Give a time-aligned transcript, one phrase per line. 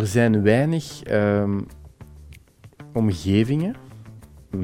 [0.00, 1.60] er zijn weinig ehm,
[2.92, 3.74] omgevingen,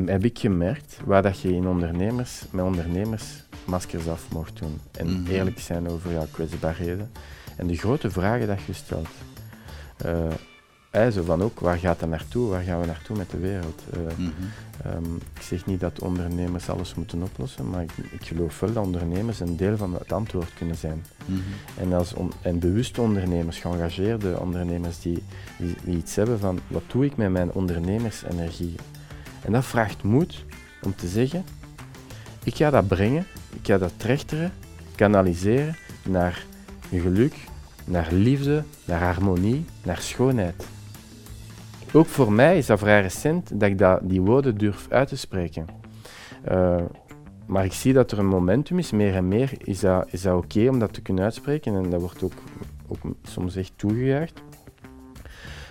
[0.07, 4.81] heb ik gemerkt, waar dat je in ondernemers, met ondernemers maskers af mocht doen.
[4.93, 5.31] En Mhm.
[5.31, 7.11] eerlijk zijn over jouw kwetsbaarheden.
[7.57, 9.09] En de grote vragen dat je stelt.
[9.97, 10.25] Eh,
[10.91, 12.49] hè, zo van ook, waar gaat dat naartoe?
[12.49, 13.83] Waar gaan we naartoe met de wereld?
[13.93, 14.31] Eh, Mhm.
[14.85, 18.85] Ehm, ik zeg niet dat ondernemers alles moeten oplossen, maar ik, ik geloof wel dat
[18.85, 21.05] ondernemers een deel van het antwoord kunnen zijn.
[21.25, 21.39] Mhm.
[21.79, 25.23] En, als on- en bewuste ondernemers, geëngageerde ondernemers die,
[25.59, 28.75] die, die iets hebben van wat doe ik met mijn ondernemersenergie.
[29.43, 30.45] En dat vraagt moed
[30.83, 31.45] om te zeggen,
[32.45, 33.27] ik ga dat brengen,
[33.61, 34.53] ik ga dat trechteren,
[34.95, 35.77] kanaliseren
[36.09, 36.45] naar
[36.91, 37.35] geluk,
[37.85, 40.67] naar liefde, naar harmonie, naar schoonheid.
[41.97, 45.17] Ook voor mij is dat vrij recent dat ik dat, die woorden durf uit te
[45.17, 45.67] spreken.
[46.45, 46.83] Eh,
[47.47, 50.37] maar ik zie dat er een momentum is, meer en meer is dat, is dat
[50.45, 52.33] oké om dat te kunnen uitspreken en dat wordt ook,
[52.89, 54.43] ook soms echt toegejuicht.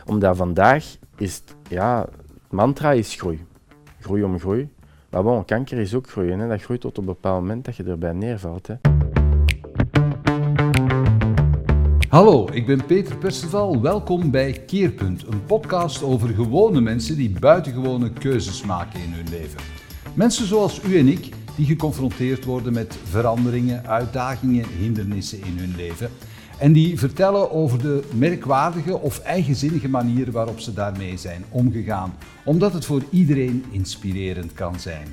[0.06, 0.86] Omdat vandaag
[1.18, 2.08] is het, ja,
[2.50, 3.46] mantra is groei.
[4.00, 4.70] Groei om groei.
[5.09, 6.40] Maar bon, kanker is ook groeien.
[6.40, 6.48] Hè.
[6.48, 8.68] Dat groeit tot op een bepaald moment dat je erbij neervalt.
[8.68, 8.95] Hè.
[12.09, 13.81] Hallo, ik ben Peter Perceval.
[13.81, 19.59] Welkom bij Keerpunt, een podcast over gewone mensen die buitengewone keuzes maken in hun leven.
[20.14, 26.09] Mensen zoals u en ik, die geconfronteerd worden met veranderingen, uitdagingen, hindernissen in hun leven.
[26.59, 32.73] En die vertellen over de merkwaardige of eigenzinnige manier waarop ze daarmee zijn omgegaan, omdat
[32.73, 35.08] het voor iedereen inspirerend kan zijn.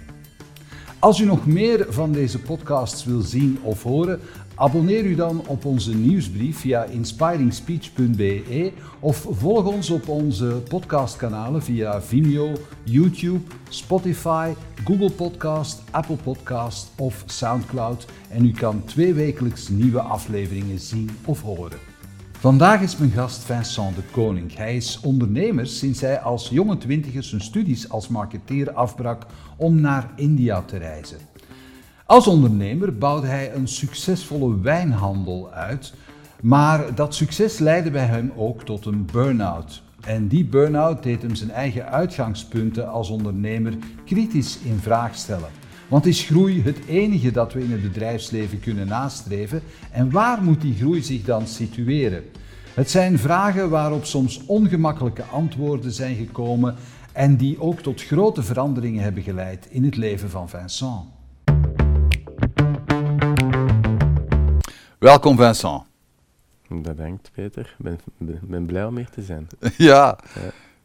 [1.03, 4.21] Als u nog meer van deze podcasts wil zien of horen,
[4.63, 12.03] abonneer u dan op onze nieuwsbrief via inspiringspeech.be of volg ons op onze podcastkanalen via
[12.03, 12.53] Vimeo,
[12.85, 14.53] YouTube, Spotify,
[14.85, 21.79] Google Podcast, Apple Podcast of SoundCloud en u kan tweewekelijks nieuwe afleveringen zien of horen.
[22.33, 24.55] Vandaag is mijn gast Vincent de Koning.
[24.55, 30.13] Hij is ondernemer sinds hij als jonge twintiger zijn studies als marketeer afbrak om naar
[30.17, 31.32] India te reizen.
[32.07, 35.95] Als ondernemer bouwde hij een succesvolle wijnhandel uit,
[36.43, 39.83] maar dat succes leidde bij hem ook tot een burn-out.
[40.01, 43.75] En die burn-out deed hem zijn eigen uitgangspunten als ondernemer
[44.05, 45.51] kritisch in vraag stellen.
[45.89, 49.63] Want is groei het enige dat we in het bedrijfsleven kunnen nastreven?
[49.91, 52.23] En waar moet die groei zich dan situeren?
[52.75, 56.75] Het zijn vragen waarop soms ongemakkelijke antwoorden zijn gekomen
[57.13, 61.05] en die ook tot grote veranderingen hebben geleid in het leven van Vincent.
[65.03, 65.83] Welkom Vincent.
[66.69, 67.99] Bedankt Peter, ik ben,
[68.41, 69.47] ben, blij om hier te zijn.
[69.77, 70.19] Ja.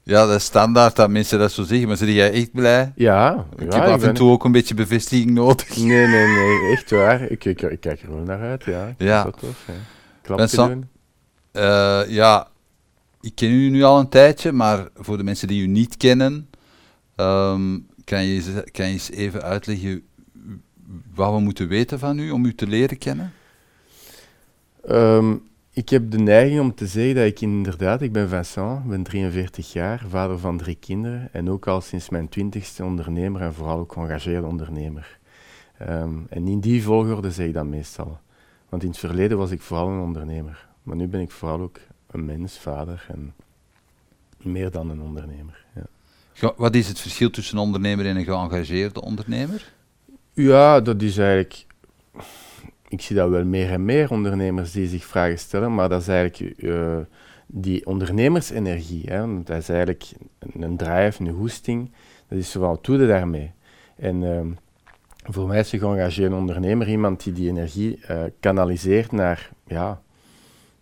[0.03, 2.91] ja, dat is standaard dat mensen dat zo zeggen, maar zit jij echt blij?
[2.95, 5.77] Ja, Ik ja, heb af en ben- toe ook een beetje bevestiging nodig.
[5.77, 7.21] Nee, nee, nee, echt waar.
[7.21, 8.87] Ik, ik, ik kijk er wel naar uit, ja.
[8.87, 9.23] Ik Ja.
[9.23, 9.65] dat tof,
[10.47, 10.67] ja.
[10.67, 10.89] Doen.
[11.51, 12.47] Eh, ja,
[13.21, 16.49] ik ken u nu al een tijdje, maar voor de mensen die u niet kennen,
[17.15, 20.03] ehm, kan, je, kan je eens even uitleggen
[21.13, 23.31] wat we moeten weten van u om u te leren kennen?
[24.87, 25.35] Ehm,
[25.71, 29.03] ik heb de neiging om te zeggen dat ik inderdaad, ik ben Vincent, ik ben
[29.03, 33.79] 43 jaar, vader van drie kinderen en ook al sinds mijn twintigste ondernemer en vooral
[33.79, 35.19] ook geëngageerde ondernemer.
[35.77, 38.19] Ehm, en in die volgorde zeg ik dat meestal.
[38.69, 41.79] Want in het verleden was ik vooral een ondernemer, maar nu ben ik vooral ook
[42.11, 43.33] een mens, vader en
[44.37, 45.65] meer dan een ondernemer.
[46.33, 46.53] Ja.
[46.57, 49.73] Wat is het verschil tussen een ondernemer en een geëngageerde ondernemer?
[50.33, 51.65] Ja, dat is eigenlijk.
[52.89, 56.07] Ik zie dat wel meer en meer ondernemers die zich vragen stellen, maar dat is
[56.07, 56.97] eigenlijk eh,
[57.47, 59.03] die ondernemersenergie.
[59.05, 61.91] Hè, dat is eigenlijk een, drive, een hoesting.
[62.27, 63.51] Dat is zo van, wat doe je daarmee?
[63.95, 64.47] En ehm,
[65.23, 70.01] voor mij is een geëngageerde ondernemer iemand die die energie eh, kanaliseert naar ja,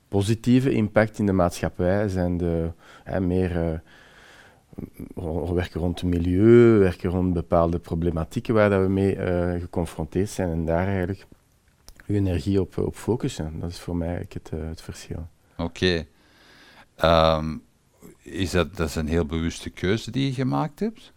[0.07, 2.07] positieve impact in de maatschappij.
[2.07, 2.71] Zijn de,
[3.19, 3.79] meer
[5.15, 9.15] eh, werken rond het milieu, werken rond bepaalde problematieken waar dat we mee
[9.59, 11.25] geconfronteerd zijn en daar eigenlijk
[12.07, 13.59] uw energie op, op focussen.
[13.59, 15.27] Dat is voor mij eigenlijk het, eh, het verschil.
[15.57, 16.05] Oké.
[16.95, 17.57] Ehm,
[18.21, 21.13] is dat, dat is een heel bewuste keuze die je gemaakt hebt?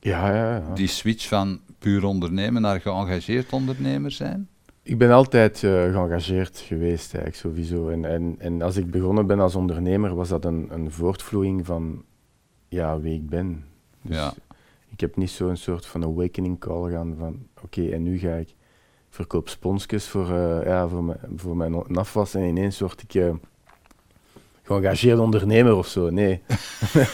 [0.00, 0.74] Ja, ja, ja.
[0.74, 4.48] Die switch van puur ondernemen naar geëngageerd ondernemer zijn?
[4.82, 7.88] Ik ben altijd eh, geëngageerd geweest, eigenlijk sowieso.
[7.88, 12.04] En, en, en als ik begonnen ben als ondernemer, was dat een, een voortvloeiing van
[12.68, 13.64] ja, wie ik ben.
[14.02, 14.34] Dus Ja.
[14.88, 18.54] ik heb niet zo'n soort van awakening call gaan van oké, en nu ga ik
[19.16, 23.30] verkoop sponsjes voor, eh, ja, voor, mijn, voor mijn afwas en ineens word ik eh,
[24.62, 26.10] geëngageerd ondernemer of zo.
[26.10, 26.40] Nee,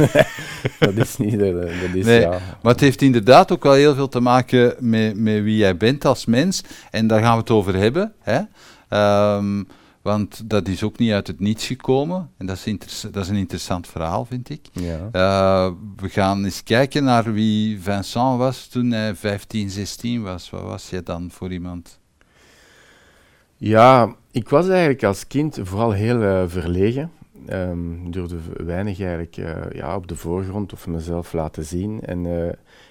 [0.79, 1.55] dat is niet, dat
[1.95, 2.31] is Nee, ja.
[2.63, 6.05] Maar het heeft inderdaad ook wel heel veel te maken met, met wie jij bent
[6.05, 6.63] als mens.
[6.91, 8.13] En daar gaan we het over hebben.
[8.21, 8.41] Hè?
[8.89, 9.63] Ehm,
[10.03, 12.31] Want dat is ook niet uit het niets gekomen.
[12.37, 14.61] En dat is, dat is een interessant verhaal, vind ik.
[14.73, 15.09] Ja.
[15.13, 20.51] Eh, we gaan eens kijken naar wie Vincent was toen hij 15, 16 was.
[20.51, 22.01] Wat was jij dan voor iemand?
[23.57, 27.11] Ja, ik was eigenlijk als kind vooral heel eh, verlegen.
[27.47, 32.01] Ehm durfde weinig eigenlijk eh, ja, op de voorgrond of mezelf laten zien.
[32.01, 32.27] En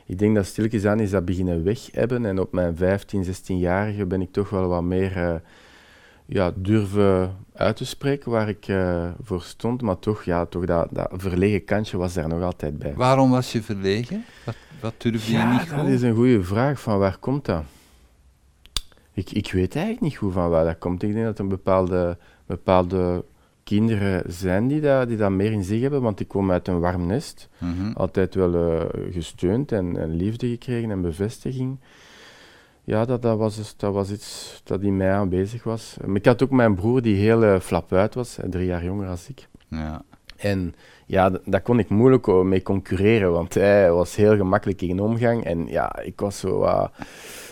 [0.06, 2.26] ik denk dat stilletjes aan is dat beginnen weg hebben.
[2.26, 5.42] En op mijn 15, 16-jarige ben ik toch wel wat meer
[6.32, 9.82] ja, durven uit te spreken waar ik eh, voor stond.
[9.82, 12.94] Maar toch, ja, toch dat, dat verlegen kantje was daar nog altijd bij.
[12.94, 14.26] Waarom was je verlegen?
[14.46, 15.88] Wat, wat durfde je niet dat gewoon?
[15.88, 16.82] is een goede vraag.
[16.82, 17.64] Van waar komt dat?
[19.14, 21.04] Ik, ik weet eigenlijk niet goed van waar dat komt.
[21.04, 23.26] Ik denk dat er bepaalde, bepaalde
[23.64, 26.80] kinderen zijn die dat, die dat meer in zich hebben, want ik kom uit een
[26.80, 27.50] warm nest.
[27.58, 27.92] Mhm.
[27.94, 31.80] Altijd wel eh, gesteund en, en liefde gekregen en bevestiging.
[32.84, 35.98] Ja, dat, dat, was, dus- dat was iets dat in mij aanwezig was.
[36.14, 39.08] Ik had ook mijn broer die heel uh, flap uit was, eh, drie jaar jonger
[39.08, 39.48] als ik.
[39.68, 40.02] Ja.
[40.38, 40.76] En
[41.06, 45.44] ja, daar kon ik moeilijk o- mee concurreren, want hij was heel gemakkelijk in omgang.
[45.46, 46.92] En ja, ik was zo wat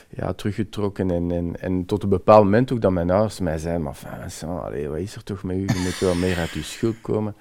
[0.09, 1.11] ja, teruggetrokken.
[1.11, 4.61] En, en, en tot een bepaald moment ook dat mijn ouders mij zeiden, maar Vincent,
[4.61, 5.59] allee, wat is er toch met u?
[5.59, 7.35] Je moet wel meer uit uw schuld komen.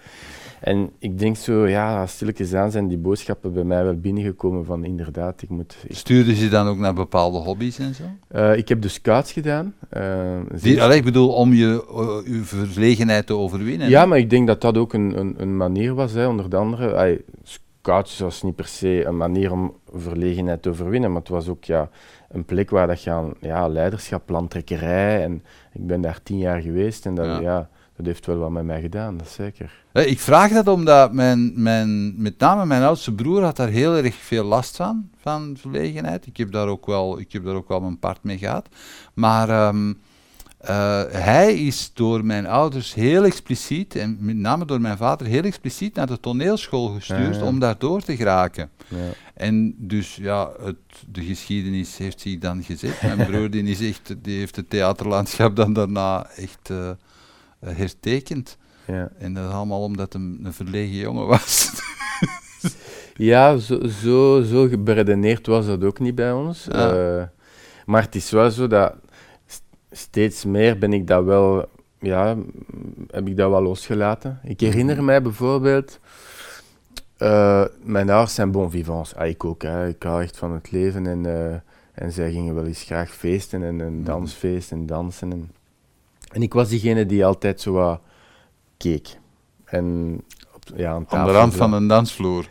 [0.61, 4.85] En ik denk zo, ja, stilletjes aan zijn die boodschappen bij mij wel binnengekomen van
[4.85, 5.77] inderdaad, ik moet...
[5.89, 8.03] ik- Stuurde ze dan ook naar bepaalde hobby's en zo?
[8.29, 9.75] Eh, ik heb de scouts gedaan.
[10.61, 13.89] Die, allee, ik bedoel, om je, eh, je verlegenheid te overwinnen.
[13.89, 16.95] Ja, maar ik denk dat dat ook een, een, een manier was, hè, onder andere.
[16.95, 21.49] Ay, scouts was niet per se een manier om verlegenheid te overwinnen, maar het was
[21.49, 21.89] ook ja,
[22.29, 26.61] een plek waar dat je aan ja, leiderschap, plantrekkerij, en ik ben daar tien jaar
[26.61, 27.41] geweest en dat, Ja.
[27.41, 27.69] ja.
[27.99, 29.73] Dat heeft wel wat met mij gedaan, dat is zeker.
[29.93, 34.15] Ik vraag dat omdat mijn, mijn, met name mijn oudste broer had daar heel erg
[34.15, 36.27] veel last van, van verlegenheid.
[36.27, 38.69] Ik heb daar ook wel, ik heb daar ook wel mijn part mee gehad.
[39.15, 39.93] Maar ehm,
[40.59, 45.43] eh, hij is door mijn ouders heel expliciet, en met name door mijn vader, heel
[45.43, 47.47] expliciet naar de toneelschool gestuurd Ja, ja.
[47.47, 48.71] om daar door te geraken.
[48.89, 48.97] Ja.
[49.35, 50.77] En dus ja, het,
[51.11, 53.03] de geschiedenis heeft zich dan gezet.
[53.03, 56.91] Mijn broer die is echt, die heeft het theaterlandschap dan daarna echt eh,
[57.59, 58.57] hertekend.
[58.87, 59.11] Ja.
[59.19, 61.71] En dat is allemaal omdat hij een verlegen jongen was.
[63.17, 66.67] Ja, zo, zo, zo beredeneerd was dat ook niet bij ons.
[66.71, 66.93] Ja.
[67.19, 67.23] Eh,
[67.87, 68.95] maar het is wel zo dat
[69.47, 71.69] st- steeds meer ben ik dat wel,
[71.99, 72.37] ja,
[73.11, 74.41] heb ik dat wel losgelaten.
[74.45, 75.99] Ik herinner mij bijvoorbeeld,
[77.17, 79.15] eh, mijn ouders zijn bon vivants.
[79.15, 79.89] Ah, ik ook, hè.
[79.89, 81.55] ik hou echt van het leven en, eh,
[81.93, 85.33] en zij gingen wel eens graag feesten en een dansfeest en dansen.
[85.33, 85.51] En,
[86.33, 88.01] en ik was diegene die altijd zo wat
[88.77, 89.09] keek.
[89.65, 90.17] En
[90.55, 92.49] op, ja, aan de rand van een dansvloer.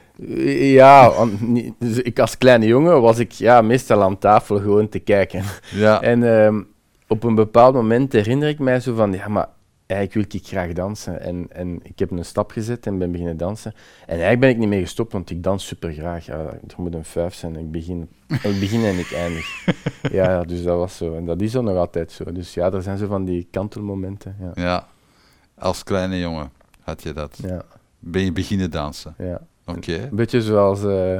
[0.57, 4.89] Ja, aan- niet- dus ik als kleine jongen was ik ja, meestal aan tafel gewoon
[4.89, 5.43] te kijken.
[5.75, 6.01] Ja.
[6.11, 6.61] En ehm,
[7.07, 9.47] op een bepaald moment herinner ik mij zo van, ja, maar
[9.87, 11.21] eigenlijk wil ik graag dansen.
[11.21, 13.73] En, en ik heb een stap gezet en ben beginnen dansen.
[14.01, 16.25] En eigenlijk ben ik niet meer gestopt, want ik dans super graag.
[16.25, 17.55] Ja, er moet een vijf zijn.
[17.55, 19.45] Ik begin, ik begin en ik eindig.
[20.11, 21.15] Ja, dus dat was zo.
[21.15, 22.31] En dat is ook nog altijd zo.
[22.31, 24.35] Dus ja, er zijn zo van die kantelmomenten.
[24.39, 24.87] Ja, ja.
[25.57, 26.51] Als kleine jongen
[26.81, 27.39] had je dat.
[27.43, 27.61] ja,
[27.99, 29.13] Ben je beginnen dansen.
[29.17, 29.41] ja.
[29.65, 29.93] Oké.
[29.93, 31.19] Een beetje zoals eh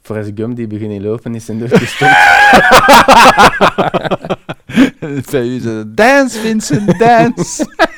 [0.00, 2.10] Forrest Gump die beginnen lopen is en doorgestopt.
[5.30, 5.60] Bij u
[5.94, 7.66] dance Vincent, dance!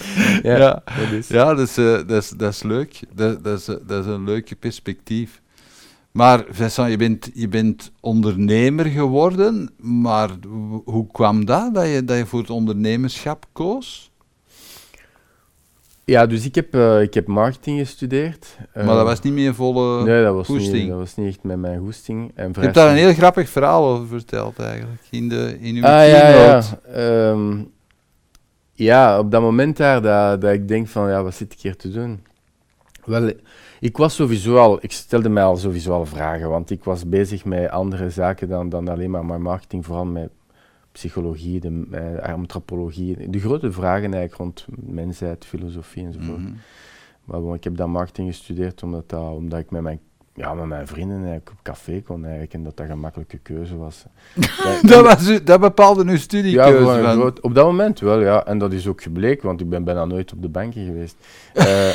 [0.42, 0.82] ja, Ja.
[0.98, 1.28] dat is.
[1.28, 1.74] Ja, dat is,
[2.06, 3.00] dat is, dat is leuk.
[3.14, 5.40] Dat, dat, is, dat is een leuke perspectief.
[6.12, 12.04] Maar Vincent, je bent, je bent ondernemer geworden, maar ho- hoe kwam dat, dat je,
[12.04, 14.10] dat je voor het ondernemerschap koos?
[16.04, 18.56] Ja, dus ik heb, eh, ik heb marketing gestudeerd.
[18.74, 21.42] maar dat Eh, was niet meer volle nee, dat was, niet, dat was niet echt
[21.42, 22.32] met mijn goesting.
[22.34, 25.82] En Je hebt daar een heel grappig verhaal over verteld eigenlijk, in, de, in uw
[25.84, 26.62] Ah, ja, ja.
[28.72, 31.76] Ja, op dat moment daar dat, dat ik denk van, ja, wat zit ik hier
[31.76, 32.20] te doen?
[33.04, 33.32] Wel,
[33.80, 37.44] ik was sowieso al, ik stelde mij al sowieso al vragen, want ik was bezig
[37.44, 40.30] met andere zaken dan, dan alleen maar mijn marketing, vooral met
[40.92, 46.38] psychologie, de, eh, antropologie, de grote vragen eigenlijk rond mensheid, filosofie enzovoort.
[46.38, 46.52] Mhm.
[47.24, 50.00] Maar bon, ik heb dan marketing gestudeerd omdat, dat, omdat ik met mijn,
[50.34, 53.76] ja, met mijn vrienden eigenlijk op café kon eigenlijk, en dat dat een gemakkelijke keuze
[53.76, 54.04] was.
[54.64, 56.76] Ja, dat, was, u- dat bepaalde uw ja, studiekeuze.
[56.78, 58.44] een van- groot- op dat moment wel, ja.
[58.46, 61.16] En dat is ook gebleken, want ik ben bijna nooit op de banken geweest.
[61.54, 61.90] Eh,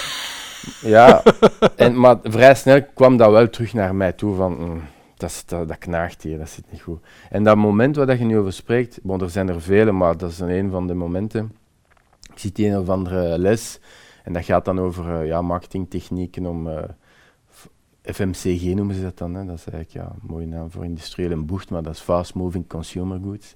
[0.81, 1.23] ja,
[1.75, 4.55] en, maar vrij snel kwam dat wel terug naar mij toe van...
[4.59, 4.81] mm,
[5.17, 6.99] dat, dat, dat knaagt hier, dat zit niet goed.
[7.29, 10.17] En dat moment waar dat je nu over spreekt, bon, er zijn er vele, maar
[10.17, 11.51] dat is een, van de momenten.
[12.33, 13.79] Ik zit in een of andere les
[14.23, 16.67] en dat gaat dan over eh, ja, marketingtechnieken om...
[16.69, 16.83] eh,
[18.13, 19.45] FMCG noemen ze dat dan, hè.
[19.45, 22.67] dat is eigenlijk ja, een mooie naam voor industriële bocht, maar dat is Fast Moving
[22.67, 23.55] Consumer Goods.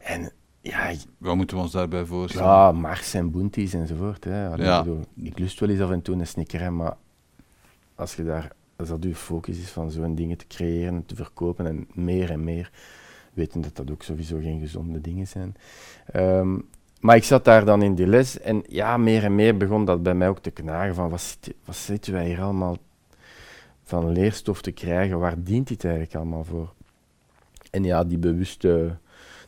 [0.00, 0.30] En
[0.60, 2.48] ja, Wat moeten we ons daarbij voorstellen?
[2.48, 4.24] ja, Mars en Bounties enzovoort.
[4.24, 4.48] Hè.
[4.48, 4.78] Allee, Ja.
[4.78, 6.96] ik, bedoel, ik lust wel eens af en toe een snicker, maar
[7.94, 11.66] als, je daar, als dat je focus is van zo'n dingen te creëren, te verkopen
[11.66, 12.70] en meer en meer,
[13.32, 15.54] weten dat dat ook sowieso geen gezonde dingen zijn.
[16.12, 16.58] Ehm,
[17.00, 20.02] maar ik zat daar dan in die les en ja, meer en meer begon dat
[20.02, 22.76] bij mij ook te knagen van wat, zit, wat zitten wij hier allemaal
[23.86, 26.72] van leerstof te krijgen, waar dient dit eigenlijk allemaal voor?
[27.70, 28.96] En ja, die bewuste...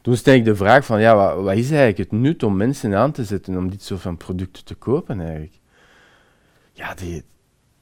[0.03, 2.95] Toen stel ik de vraag van, ja, wat, wat is eigenlijk het nut om mensen
[2.95, 5.53] aan te zetten om dit soort van producten te kopen eigenlijk?
[6.73, 7.23] Ja, die,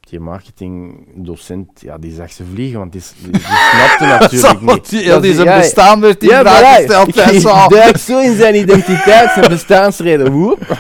[0.01, 4.91] die marketingdocent, ja, die zag ze vliegen, want die, die, die snapte natuurlijk niet.
[4.91, 7.15] Heel Dat deze die- ja, bestaan werd in ja, vraag maar gesteld.
[7.15, 10.33] hij- zo in zijn identiteit, zijn bestaansreden.
[10.33, 10.59] Woep.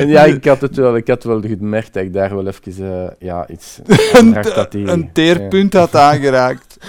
[0.00, 2.72] en ja, ik had het wel, ik had wel gemerkt dat ik daar wel even
[3.04, 3.78] eh, ja, iets
[4.54, 5.08] dat die- een ja.
[5.12, 6.76] teerpunt had aangeraakt.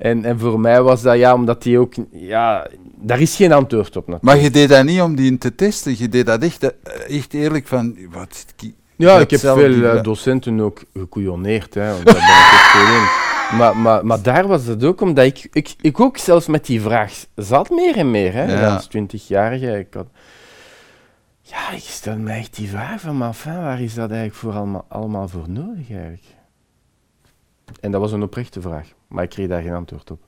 [0.00, 2.66] En, en voor mij was dat ja, omdat die ook, ja,
[2.96, 4.22] daar is geen antwoord op natuurlijk.
[4.22, 5.94] Maar je deed dat niet om die te testen.
[5.98, 7.96] Je deed dat echt, eh, echt eerlijk van...
[8.10, 8.44] Wat,
[8.96, 12.94] Ja, ik heb veel eh, docenten ook gekoeioneerd, hè, want daar ben ik ook veel
[12.94, 13.08] in.
[13.58, 16.80] Maar, maar, maar daar was het ook omdat ik, ik, ik ook zelfs met die
[16.80, 18.74] vraag zat meer en meer, hè, Ja.
[18.74, 19.78] als twintigjarige.
[19.78, 20.06] Ik had,
[21.50, 24.52] ja, ik stel me echt die vraag van, maar enfin, waar is dat eigenlijk voor
[24.52, 26.24] allemaal, allemaal voor nodig eigenlijk?
[27.80, 30.20] En dat was een oprechte vraag, maar ik kreeg daar geen antwoord op.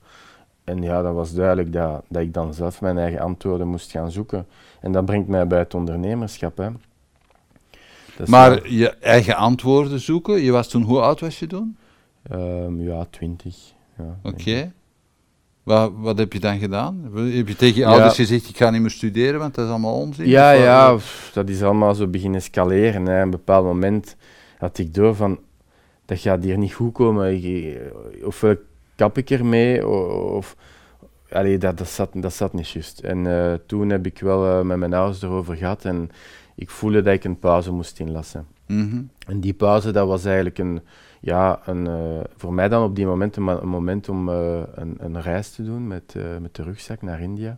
[0.63, 4.11] En ja, dat was duidelijk dat, dat ik dan zelf mijn eigen antwoorden moest gaan
[4.11, 4.47] zoeken.
[4.81, 6.57] En dat brengt mij bij het ondernemerschap.
[6.57, 6.69] Hè.
[8.17, 10.41] Wel- Maar je eigen antwoorden zoeken.
[10.41, 11.77] Je was toen, hoe oud was je toen?
[12.29, 13.73] Ehm, ja, twintig.
[13.97, 14.51] Ja, Oké.
[14.51, 14.71] ik.
[15.63, 17.09] Wat, wat heb je dan gedaan?
[17.15, 17.87] Heb je tegen je Ja.
[17.87, 20.27] ouders gezegd, ik ga niet meer studeren, want dat is allemaal onzin?
[20.27, 23.05] Ja, Of ja, pff, dat is allemaal zo beginnen escaleren.
[23.05, 23.17] Hè.
[23.17, 24.15] Op een bepaald moment
[24.57, 25.39] had ik door van,
[26.05, 27.33] dat gaat hier niet goed komen.
[27.43, 27.77] Ik-
[28.23, 28.55] Ofwel
[28.95, 30.55] kap ik ermee, of...
[31.31, 32.99] Allee, dat, dat, zat, dat zat niet juist.
[32.99, 36.09] En eh, toen heb ik wel eh, met mijn ouders erover gehad en
[36.55, 38.45] ik voelde dat ik een pauze moest inlassen.
[38.67, 39.01] Mhm.
[39.27, 40.81] En die pauze, dat was eigenlijk een,
[41.23, 45.21] ja, een, eh, voor mij dan op die moment een, moment om eh, een, een
[45.21, 47.57] reis te doen met, eh, met de rugzak naar India.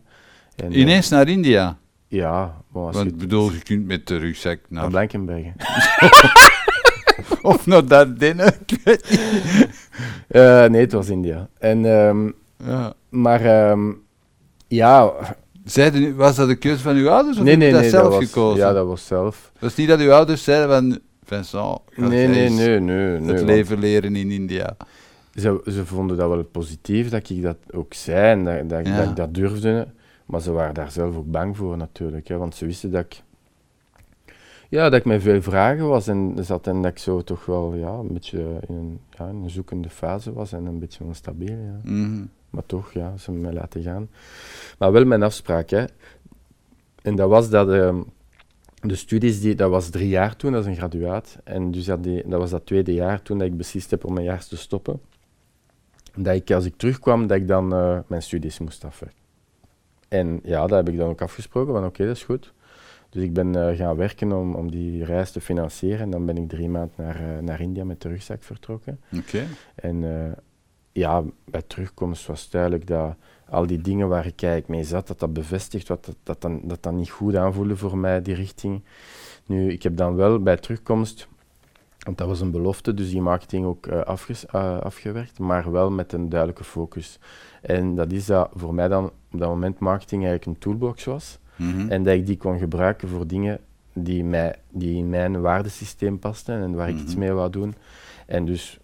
[0.56, 1.78] En, Ineens naar India.
[2.08, 4.90] ja, bon, Want je, bedoel, je kunt met de rugzak naar naar...
[4.90, 5.54] Blankenbergen.
[7.42, 8.54] Of naar Dardenne.
[8.66, 10.70] ik weet niet.
[10.70, 11.48] Nee, het was India.
[11.58, 12.30] En, ehm,
[12.70, 12.94] ja.
[13.08, 13.92] maar ehm,
[14.68, 15.12] ja,
[15.64, 17.90] Zeiden, was dat de keuze van uw ouders of nee, heb je nee, dat nee,
[17.90, 18.58] zelf dat was, gekozen?
[18.58, 19.50] ja, dat was zelf.
[19.52, 21.00] Het was niet dat uw ouders zeiden van...
[21.26, 23.20] Vincent, Nee, nee, nee, nee.
[23.20, 24.76] nee het leven leren in India.
[25.34, 29.16] Ze, ze vonden dat wel positief dat ik dat ook zei en dat, dat, ik
[29.16, 29.88] dat durfde.
[30.26, 32.28] Maar ze waren daar zelf ook bang voor natuurlijk.
[32.28, 33.22] Hè, want ze wisten dat ik,
[34.68, 37.74] ja, dat ik met veel vragen was en zat en dat ik zo toch wel
[37.74, 41.56] ja, een beetje in een, ja, in een zoekende fase was en een beetje onstabiel.
[41.56, 41.80] Ja.
[41.82, 42.24] Mhm.
[42.50, 44.08] Maar toch, ja, ze hebben mij laten gaan.
[44.78, 45.70] Maar wel mijn afspraak.
[45.70, 45.84] Hè.
[47.02, 47.70] En dat was dat...
[47.70, 48.00] ehm,
[48.80, 51.38] de studies, die, dat was drie jaar toen, dat is een graduaat.
[51.44, 54.12] En dus dat, die, dat was dat tweede jaar toen dat ik beslist heb om
[54.12, 55.00] mijn jaar te stoppen.
[56.14, 59.24] Dat ik, als ik terugkwam, dat ik dan eh, mijn studies moest afwerken.
[60.08, 62.52] En ja, dat heb ik dan ook afgesproken, van oké, dat is goed.
[63.10, 66.00] Dus ik ben eh, gaan werken om, om die reis te financieren.
[66.00, 69.00] En dan ben ik drie maanden naar, eh, naar India met de rugzak vertrokken.
[69.18, 69.44] Oké.
[69.74, 70.04] En
[70.92, 73.16] ja, bij terugkomst was duidelijk dat
[73.48, 76.60] al die dingen waar ik eigenlijk mee zat, dat dat bevestigt wat dat, dat, dan,
[76.64, 78.82] dat dat niet goed aanvoelde voor mij, die richting.
[79.46, 81.28] Nu, ik heb dan wel bij terugkomst,
[81.98, 85.90] want dat was een belofte, dus die marketing ook eh, afges- eh, afgewerkt, maar wel
[85.90, 87.18] met een duidelijke focus.
[87.62, 91.38] En dat is dat voor mij dan op dat moment marketing eigenlijk een toolbox was.
[91.56, 91.88] Mhm.
[91.90, 93.58] En dat ik die kon gebruiken voor dingen
[93.92, 97.18] die, mij, die in mijn waardesysteem pasten en waar ik iets Mhm.
[97.18, 97.74] mee wou doen.
[98.26, 98.78] En dus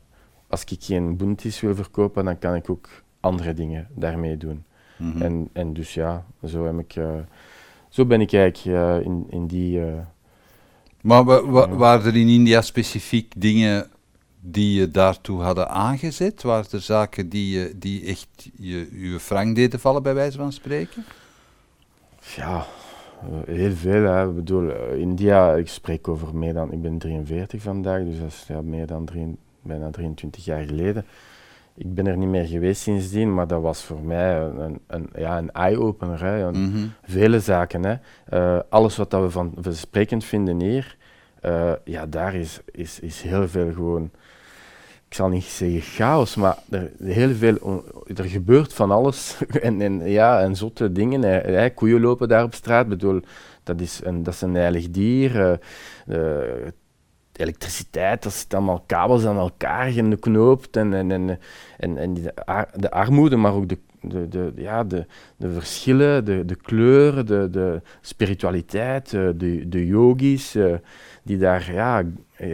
[0.49, 2.89] als ik geen bounties wil verkopen, dan kan ik ook
[3.23, 4.65] andere dingen daarmee doen.
[4.97, 5.23] Mhm.
[5.23, 7.11] En, en dus ja, zo, heb ik, eh,
[7.89, 9.81] zo ben ik eigenlijk eh, in, in die...
[9.87, 9.93] eh,
[11.01, 11.75] Maar wa- wa- Ja.
[11.75, 13.91] waren er in India specifiek dingen
[14.41, 16.43] die je daartoe hadden aangezet?
[16.43, 20.53] Waren er zaken die, je, die echt je, je frank deden vallen, bij wijze van
[20.53, 21.05] spreken?
[22.37, 22.67] Ja,
[23.47, 24.03] heel veel.
[24.05, 24.29] Hè.
[24.29, 28.45] Ik bedoel, India, ik spreek over meer dan, ik ben 43 vandaag, dus dat is
[28.49, 31.05] ja, meer dan drie, bijna 23 jaar geleden.
[31.75, 35.39] Ik ben er niet meer geweest sindsdien, maar dat was voor mij een, een, ja,
[35.39, 36.25] een eye-opener.
[36.25, 36.51] Hè.
[36.51, 36.87] Mhm.
[37.03, 37.85] Vele zaken.
[37.85, 37.95] Hè.
[38.29, 40.97] Eh, alles wat dat we van vansprekend vinden hier,
[41.41, 44.11] eh, ja, daar is, is, is heel veel gewoon,
[45.09, 47.85] ik zal niet zeggen chaos, maar er, heel veel,
[48.17, 51.23] er gebeurt van alles en, en, ja, en zotte dingen.
[51.23, 51.39] hè.
[51.39, 53.21] Hè, koeien lopen daar op straat, Ik bedoel,
[53.63, 55.59] dat is een, dat is een heilig dier.
[56.07, 56.19] eh,
[57.37, 61.39] elektriciteit, dat zit allemaal kabels aan elkaar geknoopt en, en, en,
[61.79, 66.45] en, en ar- de armoede, maar ook de, de, de, ja, de, de verschillen, de,
[66.45, 70.75] de kleuren, de, de spiritualiteit, eh, de, de yogis eh,
[71.23, 72.03] die daar ja,
[72.37, 72.49] eh,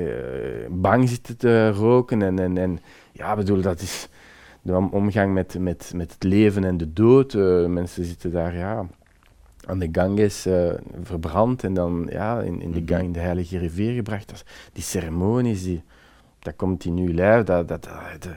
[0.70, 2.22] bang zitten te roken.
[2.22, 2.78] En, en, en
[3.12, 4.08] ja, bedoel, dat is
[4.62, 7.34] de omgang met, met, met het leven en de dood.
[7.68, 8.86] mensen zitten daar ja,
[9.68, 10.70] aan de Ganges uh,
[11.02, 14.28] verbrand en dan ja, in, in, de, gang, in de Heilige Rivier gebracht.
[14.28, 15.82] Dat, die ceremonies, die,
[16.38, 17.44] dat komt in uw lijf.
[17.44, 18.36] Dat, dat, dat,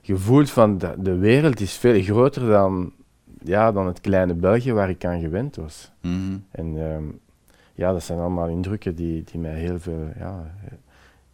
[0.00, 2.92] je voelt van de, de wereld is veel groter dan,
[3.42, 5.92] ja, dan het kleine België waar ik aan gewend was.
[6.00, 6.36] Mhm.
[6.50, 7.04] En ehm,
[7.74, 10.54] ja, dat zijn allemaal indrukken die, die mij heel veel, ja,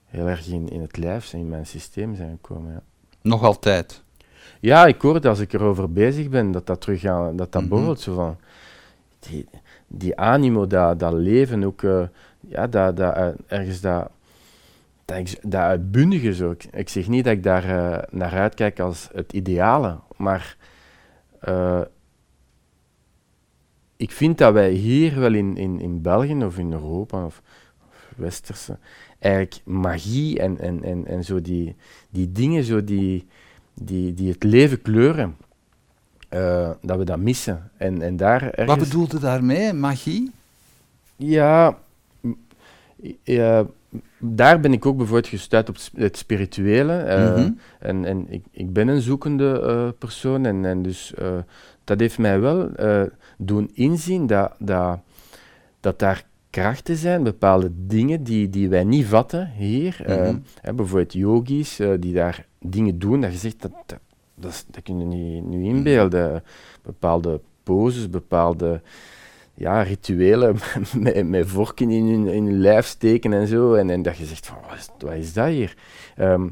[0.06, 2.72] heel erg in, in het lijf en in mijn systeem zijn gekomen.
[2.72, 2.82] Ja.
[3.22, 4.02] Nog altijd?
[4.60, 7.70] Ja, ik hoor als ik erover bezig ben, dat dat terug aan, dat dat Mhm.
[7.70, 8.36] borrelt zo van.
[9.86, 12.02] Die, animo, dat, dat leven ook, eh,
[12.40, 14.10] ja, dat, dat, eh, ergens dat,
[15.04, 16.54] dat, dat uitbundige zo.
[16.72, 20.56] Ik, zeg niet dat ik daar eh, naar uitkijk als het ideale, maar
[23.96, 27.42] ik vind dat wij hier wel in, in, in België of in Europa of,
[27.86, 28.78] of Westerse,
[29.18, 31.76] eigenlijk magie en, en, en, en zo die,
[32.10, 33.26] die dingen zo die,
[33.74, 35.36] die, die het leven kleuren,
[36.30, 37.70] eh, dat we dat missen.
[37.76, 38.66] En, en daar ergens...
[38.66, 40.30] Wat bedoelde daarmee, magie?
[41.16, 41.78] Ja,
[44.18, 46.96] daar ben ik ook bijvoorbeeld gestuurd op het spirituele.
[46.96, 47.50] eh, Mhm.
[47.78, 51.14] En, en ik, ik ben een zoekende eh, persoon en, en dus
[51.84, 52.70] dat heeft mij wel
[53.38, 54.98] doen inzien dat, dat,
[55.80, 59.96] dat daar krachten zijn, bepaalde dingen die, die wij niet vatten hier.
[60.06, 60.36] Mhm.
[60.60, 63.98] hè, bijvoorbeeld yogis die daar dingen doen dat je zegt, dat, dat,
[64.40, 66.42] dat, is- dat kun je niet, niet inbeelden.
[66.82, 68.80] Bepaalde poses, bepaalde
[69.54, 70.56] ja, rituelen
[70.98, 73.74] met, met vorken in hun, in hun lijf steken en zo.
[73.74, 75.74] En, en dat je zegt, van, wat, is, wat is dat hier?
[76.16, 76.48] Ehm,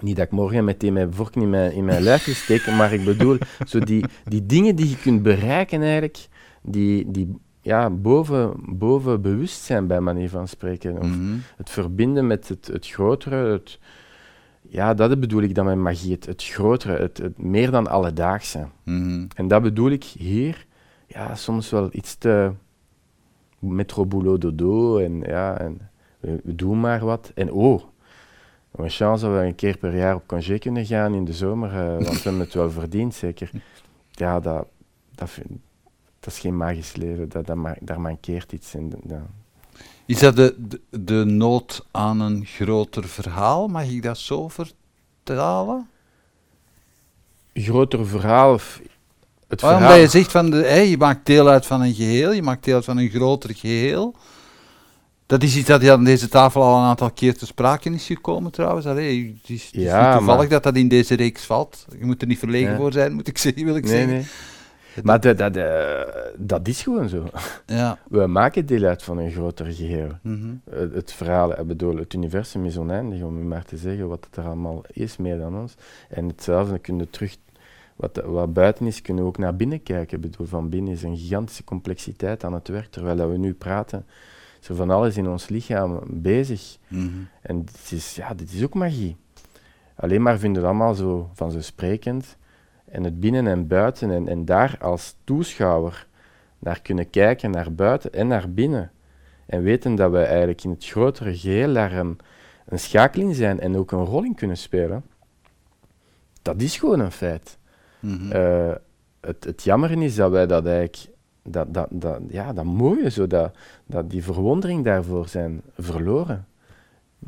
[0.00, 2.92] niet dat ik morgen meteen mijn vorken in mijn, in mijn lijf wil steken, maar
[2.92, 6.26] ik bedoel, zo die, die dingen die je kunt bereiken eigenlijk,
[6.62, 10.98] die, die ja, boven, boven bewustzijn bij manier van spreken.
[10.98, 11.36] Of Mhm.
[11.56, 13.78] het verbinden met het, het grotere, het,
[14.68, 18.66] ja, dat bedoel ik dan met magie, het, het grotere, het, het meer dan alledaagse.
[18.82, 19.26] Mhm.
[19.34, 20.66] En dat bedoel ik hier,
[21.06, 22.52] ja, soms wel iets te
[23.58, 25.80] metro boulot dodo en ja, en
[26.20, 27.32] we, we doen maar wat.
[27.34, 27.82] En oh,
[28.76, 31.70] een chance dat we een keer per jaar op congé kunnen gaan in de zomer,
[31.70, 33.50] eh, want we hebben het wel verdiend, zeker.
[34.10, 34.66] Ja, dat,
[35.14, 35.60] dat, vind-
[36.20, 38.74] dat is geen magisch leven, dat, dat, daar mankeert iets.
[38.74, 39.26] En, ja.
[40.06, 43.68] Is dat de, de, de nood aan een groter verhaal?
[43.68, 45.88] Mag ik dat zo vertalen?
[47.54, 48.80] Groter verhaal, of
[49.48, 49.98] het Waarom verhaal...
[50.00, 52.74] dat je zegt van de, je maakt deel uit van een geheel, je maakt deel
[52.74, 54.14] uit van een groter geheel.
[55.26, 58.50] Dat is iets dat aan deze tafel al een aantal keer te sprake is gekomen
[58.52, 58.86] trouwens.
[58.86, 61.86] Allee, het is, het is Ja, niet toevallig maar- dat dat in deze reeks valt.
[61.98, 62.76] Je moet er niet verlegen Ja.
[62.76, 64.12] voor zijn, moet ik zeggen, wil ik Nee, zeggen.
[64.12, 64.26] nee.
[65.02, 66.00] Maar dat, dat, eh,
[66.36, 67.24] dat is gewoon zo.
[67.66, 67.98] Ja.
[68.08, 70.10] We maken deel uit van een groter geheel.
[70.22, 70.54] mhm.
[70.70, 74.24] Het, het verhaal, ik bedoel, het universum is oneindig, om u maar te zeggen wat
[74.24, 75.74] het er allemaal is, meer dan ons.
[76.08, 77.36] En hetzelfde kunnen we terug,
[77.96, 80.16] wat, wat buiten is, kunnen we ook naar binnen kijken.
[80.16, 82.90] Ik bedoel, van binnen is een gigantische complexiteit aan het werk.
[82.90, 84.06] Terwijl we nu praten,
[84.60, 86.76] is er van alles in ons lichaam bezig.
[86.88, 87.08] Mhm.
[87.40, 89.16] En dit is, ja, dit is ook magie.
[89.94, 92.36] Alleen maar vinden we het allemaal zo vanzelfsprekend.
[92.96, 96.06] En het binnen en buiten, en, en daar als toeschouwer
[96.58, 98.90] naar kunnen kijken, naar buiten en naar binnen.
[99.46, 102.18] En weten dat we eigenlijk in het grotere geheel daar een,
[102.66, 105.04] een schakeling zijn en ook een rol in kunnen spelen.
[106.42, 107.58] Dat is gewoon een feit.
[108.00, 108.32] Mhm.
[108.32, 108.74] Eh,
[109.20, 111.08] het, het jammer is dat wij dat eigenlijk,
[111.42, 113.56] dat, dat, dat, ja, dat mooie, zo, dat,
[113.86, 116.46] dat die verwondering daarvoor zijn verloren.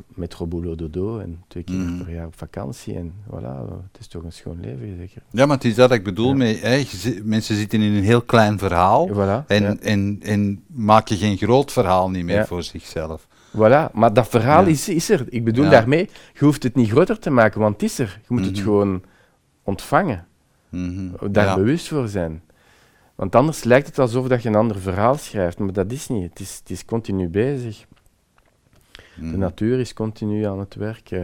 [0.07, 2.03] Metro boulot dodo en twee keer Mhm.
[2.03, 5.21] per jaar op vakantie en voilà, het is toch een schoon leven zeker.
[5.31, 6.27] Ja, maar het is dat ik bedoel.
[6.29, 6.35] Ja.
[6.35, 9.09] Met, hè, je mensen zitten in een heel klein verhaal.
[9.09, 9.75] Voilà, En, ja.
[9.81, 12.45] en, en maken geen groot verhaal niet meer Ja.
[12.45, 13.27] voor zichzelf.
[13.57, 13.91] voilà.
[13.93, 15.25] maar dat verhaal is, is er.
[15.29, 18.19] Ik bedoel daarmee, je hoeft het niet groter te maken, want het is er.
[18.21, 18.63] Je moet het Mhm.
[18.63, 19.01] gewoon
[19.63, 20.27] ontvangen,
[20.69, 21.31] Mhm.
[21.31, 22.41] daar bewust voor zijn.
[23.15, 26.29] Want anders lijkt het alsof dat je een ander verhaal schrijft, maar dat is niet.
[26.29, 27.85] Het is, het is continu bezig.
[29.21, 29.31] Mhm.
[29.31, 31.11] De natuur is continu aan het werk.
[31.11, 31.21] eh.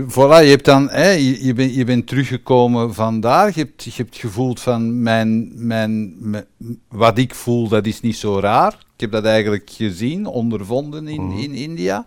[0.00, 3.46] Voilà, je, hebt dan, hè, je, je, bent, je bent teruggekomen vandaar.
[3.54, 6.44] Je hebt, je hebt gevoeld van mijn, mijn, mijn-
[6.88, 8.72] wat ik voel, dat is niet zo raar.
[8.72, 11.38] Ik heb dat eigenlijk gezien, ondervonden in, Mhm.
[11.38, 12.04] in India.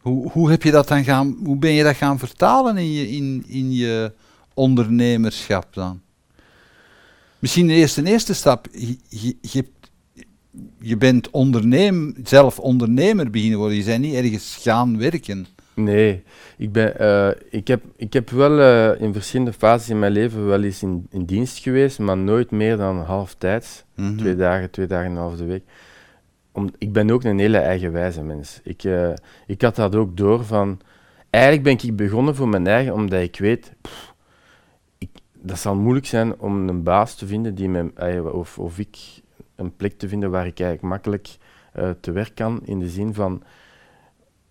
[0.00, 3.10] Hoe, hoe, heb je dat dan gaan, hoe ben je dat gaan vertalen in je,
[3.10, 4.12] in, in je
[4.54, 6.00] ondernemerschap dan?
[7.38, 8.66] Misschien de eerste, eerste stap.
[8.72, 9.81] Je, je, je, hebt-
[10.78, 13.76] je bent onderneem, zelf ondernemer beginnen worden.
[13.76, 15.46] Je bent niet ergens gaan werken.
[15.74, 16.22] Nee,
[16.56, 20.46] ik, ben, eh, ik, heb, ik heb wel eh, in verschillende fases in mijn leven
[20.46, 23.84] wel eens in, in dienst geweest, maar nooit meer dan half tijd.
[23.94, 24.16] Mhm.
[24.16, 25.64] Twee dagen, twee dagen en een half de week.
[26.52, 28.60] Om, ik ben ook een hele eigenwijze mens.
[28.64, 29.12] Ik, eh,
[29.46, 30.80] ik had dat ook door van...
[31.30, 33.72] Eigenlijk ben ik begonnen voor mijn eigen, omdat ik weet...
[33.80, 34.14] pff,
[34.98, 39.21] ik, dat zal moeilijk zijn om een baas te vinden die eh, of, of ik
[39.64, 41.36] een plek te vinden waar ik eigenlijk makkelijk
[41.72, 42.60] eh, te werk kan.
[42.64, 43.42] In de zin van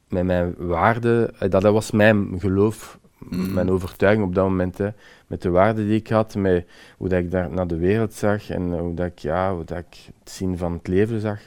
[0.10, 3.54] met mijn waarden, eh, dat, dat was mijn geloof, Mhm.
[3.54, 4.78] mijn overtuiging op dat moment.
[4.78, 4.90] Hè,
[5.28, 6.66] met de waarden die ik had, met
[6.98, 9.78] hoe dat ik daar naar de wereld zag en hoe dat ik, ja, hoe dat
[9.78, 11.40] ik het zien van het leven zag.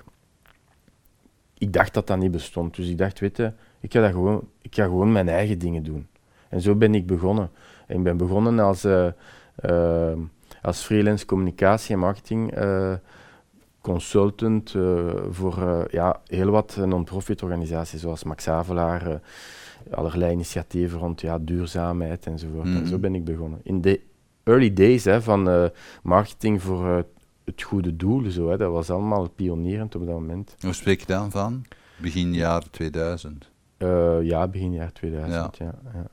[1.58, 2.76] Ik dacht dat dat niet bestond.
[2.76, 5.82] Dus ik dacht, weet je, ik ga, dat gewoon, ik ga gewoon mijn eigen dingen
[5.82, 6.06] doen.
[6.48, 7.50] En zo ben ik begonnen.
[7.86, 9.06] En ik ben begonnen als, eh,
[9.54, 10.18] eh,
[10.62, 12.92] als freelance communicatie en marketing eh,
[13.84, 19.16] consultant eh, voor eh, ja, heel wat non-profit organisaties, zoals Max Havelaar, eh,
[19.90, 22.66] allerlei initiatieven rond ja, duurzaamheid enzovoort.
[22.66, 23.00] En zo Mhm.
[23.00, 23.60] ben ik begonnen.
[23.62, 24.00] In de
[24.42, 25.70] early days hè, van
[26.02, 27.04] marketing voor
[27.44, 30.56] het goede doel, zo, hè, dat was allemaal pionierend op dat moment.
[30.60, 31.64] Hoe spreek je dan van?
[31.96, 33.50] Begin jaar 2000.
[33.76, 35.56] Eh, ja, begin jaar 2000.
[35.56, 35.74] Ja.
[35.94, 36.06] Ja,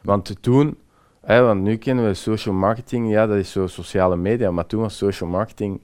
[0.00, 0.76] Want toen,
[1.20, 4.80] hè, want nu kennen we social marketing, ja, dat is zo sociale media, maar toen
[4.80, 5.80] was social marketing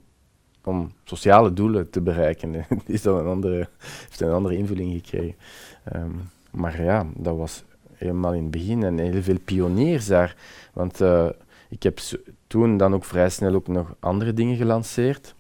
[0.69, 2.55] om sociale doelen te bereiken.
[2.87, 5.37] is dat een andere, heeft een andere invulling gekregen.
[5.85, 6.11] Ehm,
[6.51, 10.37] maar ja, dat was helemaal in het begin en heel veel pioniers daar.
[10.73, 11.29] Want eh,
[11.69, 11.99] ik heb
[12.47, 15.35] toen dan ook vrij snel ook nog andere dingen gelanceerd.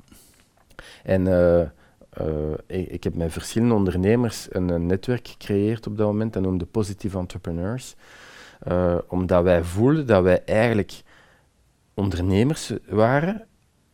[1.02, 1.60] En eh,
[2.10, 6.66] eh, ik, heb met verschillende ondernemers een, een netwerk gecreëerd op dat moment, dat noemde
[6.66, 7.94] Positive Entrepreneurs.
[9.08, 11.02] Omdat wij voelden dat wij eigenlijk
[11.94, 13.47] ondernemers waren.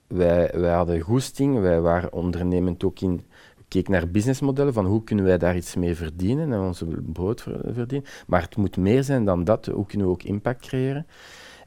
[0.07, 3.25] Wij, wij hadden goesting, wij waren ondernemend ook in...
[3.69, 7.61] Keken naar businessmodellen, van hoe kunnen wij daar iets mee verdienen en onze brood ver-
[7.73, 8.09] verdienen.
[8.27, 11.07] Maar het moet meer zijn dan dat, hoe kunnen we ook impact creëren.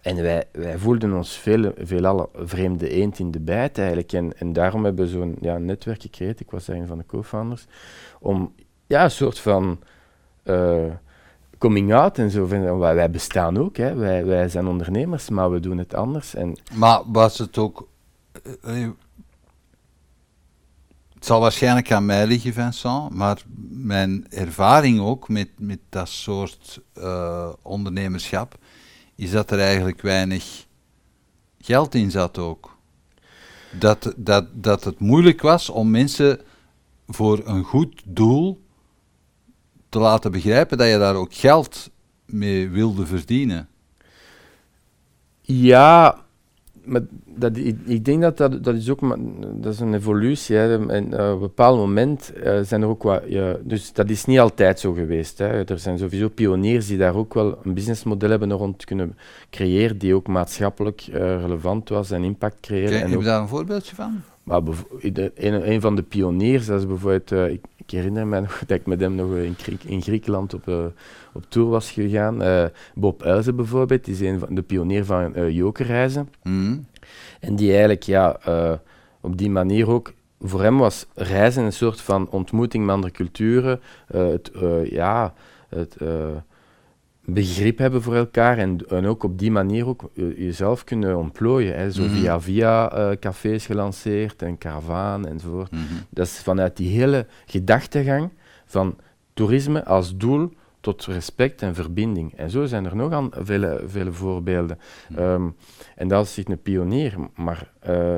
[0.01, 4.13] En wij, wij voelden ons veel, veelal vreemde eend in de bijt eigenlijk.
[4.13, 7.65] En, en daarom hebben we zo'n ja, netwerk gecreëerd, ik was een van de co-founders,
[8.19, 8.53] om
[8.87, 9.79] ja, een soort van
[10.43, 10.85] eh,
[11.57, 12.45] coming out en zo.
[12.45, 13.95] Van, wij, wij bestaan ook, hè.
[13.95, 16.35] Wij, wij zijn ondernemers, maar we doen het anders.
[16.35, 17.87] En Maar was het ook.
[18.43, 18.89] Eh, eh,
[21.13, 26.79] het zal waarschijnlijk aan mij liggen, Vincent, maar mijn ervaring ook met, met dat soort
[26.93, 28.57] eh, ondernemerschap
[29.15, 30.65] is dat er eigenlijk weinig
[31.59, 32.77] geld in zat ook.
[33.79, 36.41] Dat, dat, dat het moeilijk was om mensen
[37.07, 38.61] voor een goed doel
[39.89, 41.89] te laten begrijpen dat je daar ook geld
[42.25, 43.69] mee wilde verdienen.
[45.41, 46.25] Ja,
[46.87, 47.01] maar
[47.35, 49.17] dat, ik, ik denk dat dat, dat is ook
[49.53, 50.55] dat is een evolutie.
[50.55, 50.87] Hè.
[50.89, 53.23] En eh, op een bepaald moment eh, zijn er ook wat...
[53.27, 55.37] Ja, dus dat is niet altijd zo geweest.
[55.37, 55.63] Hè.
[55.65, 59.17] Er zijn sowieso pioniers die daar ook wel een businessmodel hebben rond kunnen
[59.49, 62.89] creëren die ook maatschappelijk eh, relevant was en impact creëerde.
[62.89, 64.21] Kijk, en heb je daar een voorbeeldje van?
[64.47, 64.61] Maar
[64.99, 68.77] een, een van de pioniers, dat is bijvoorbeeld, eh, ik, ik herinner me nog dat
[68.77, 70.85] ik met hem nog in, Griek- in Griekenland op, eh,
[71.33, 72.41] op tour was gegaan.
[72.41, 76.29] Eh, Bob Uizen bijvoorbeeld, die is een van de pionier van eh jokerreizen.
[76.43, 76.77] Mhm.
[77.39, 78.73] En die eigenlijk ja, eh,
[79.21, 83.79] op die manier ook, voor hem was reizen een soort van ontmoeting met andere culturen,
[84.07, 85.33] eh, het, eh, ja,
[85.69, 86.35] het eh,
[87.33, 91.75] begrip hebben voor elkaar en, en ook op die manier ook eh, jezelf kunnen ontplooien.
[91.77, 91.91] Hè.
[91.91, 92.13] Zo Mhm.
[92.13, 95.71] via via eh, cafés gelanceerd en karavaan enzovoort.
[95.71, 95.81] Mhm.
[96.09, 98.29] Dat is vanuit die hele gedachtegang
[98.65, 98.95] van
[99.33, 102.33] toerisme als doel tot respect en verbinding.
[102.35, 104.79] En zo zijn er nog aan vele, vele voorbeelden.
[105.09, 105.19] Mhm.
[105.21, 105.47] Ehm,
[105.95, 108.15] en dat is zich een pionier, maar eh,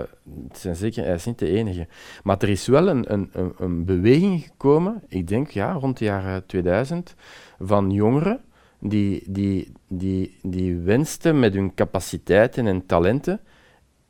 [0.48, 1.88] het zijn zeker, hij is niet de enige.
[2.24, 6.06] Maar er is wel een, een, een, een beweging gekomen, ik denk ja, rond de
[6.06, 7.16] jaren 2000,
[7.60, 8.40] van jongeren
[8.80, 13.40] die, die, die, die wensten met hun capaciteiten en talenten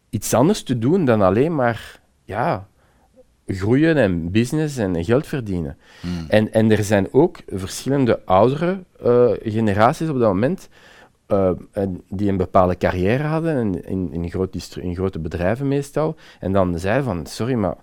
[0.09, 2.67] iets anders te doen dan alleen maar ja,
[3.47, 5.77] groeien en business en geld verdienen.
[6.01, 6.29] Mhm.
[6.29, 10.69] En, en er zijn ook verschillende oudere eh, generaties op dat moment
[11.25, 11.51] eh,
[12.09, 16.15] die een bepaalde carrière hadden in, in, in, groot in grote bedrijven meestal.
[16.39, 17.75] En dan zeiden van, sorry, maar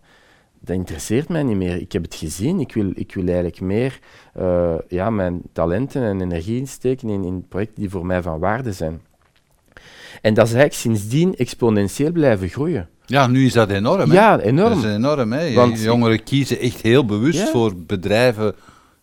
[0.66, 1.76] dat interesseert mij niet meer.
[1.80, 3.98] Ik heb het gezien, ik wil, ik wil eigenlijk meer
[4.34, 8.72] eh, ja, mijn talenten en energie insteken in, in projecten die voor mij van waarde
[8.72, 9.00] zijn.
[10.22, 12.88] En dat is eigenlijk sindsdien exponentieel blijven groeien.
[13.06, 14.10] Ja, nu is dat enorm.
[14.10, 14.14] Hè?
[14.16, 14.74] Ja, enorm.
[14.74, 15.32] Dat is enorm.
[15.32, 15.52] Hè?
[15.52, 17.46] Want- Jongeren kiezen echt heel bewust Ja.
[17.46, 18.54] voor bedrijven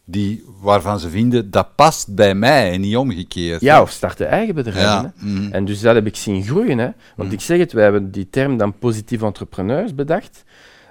[0.06, 3.62] die, waarvan ze vinden dat past bij mij en niet omgekeerd.
[3.62, 4.82] Ja, of starten eigen bedrijven.
[4.92, 5.52] Ja, mhm.
[5.54, 6.78] En dus dat heb ik zien groeien.
[6.78, 6.90] Hè.
[7.16, 7.34] Want Mm.
[7.36, 10.44] ik zeg het, wij hebben die term dan positief entrepreneurs bedacht.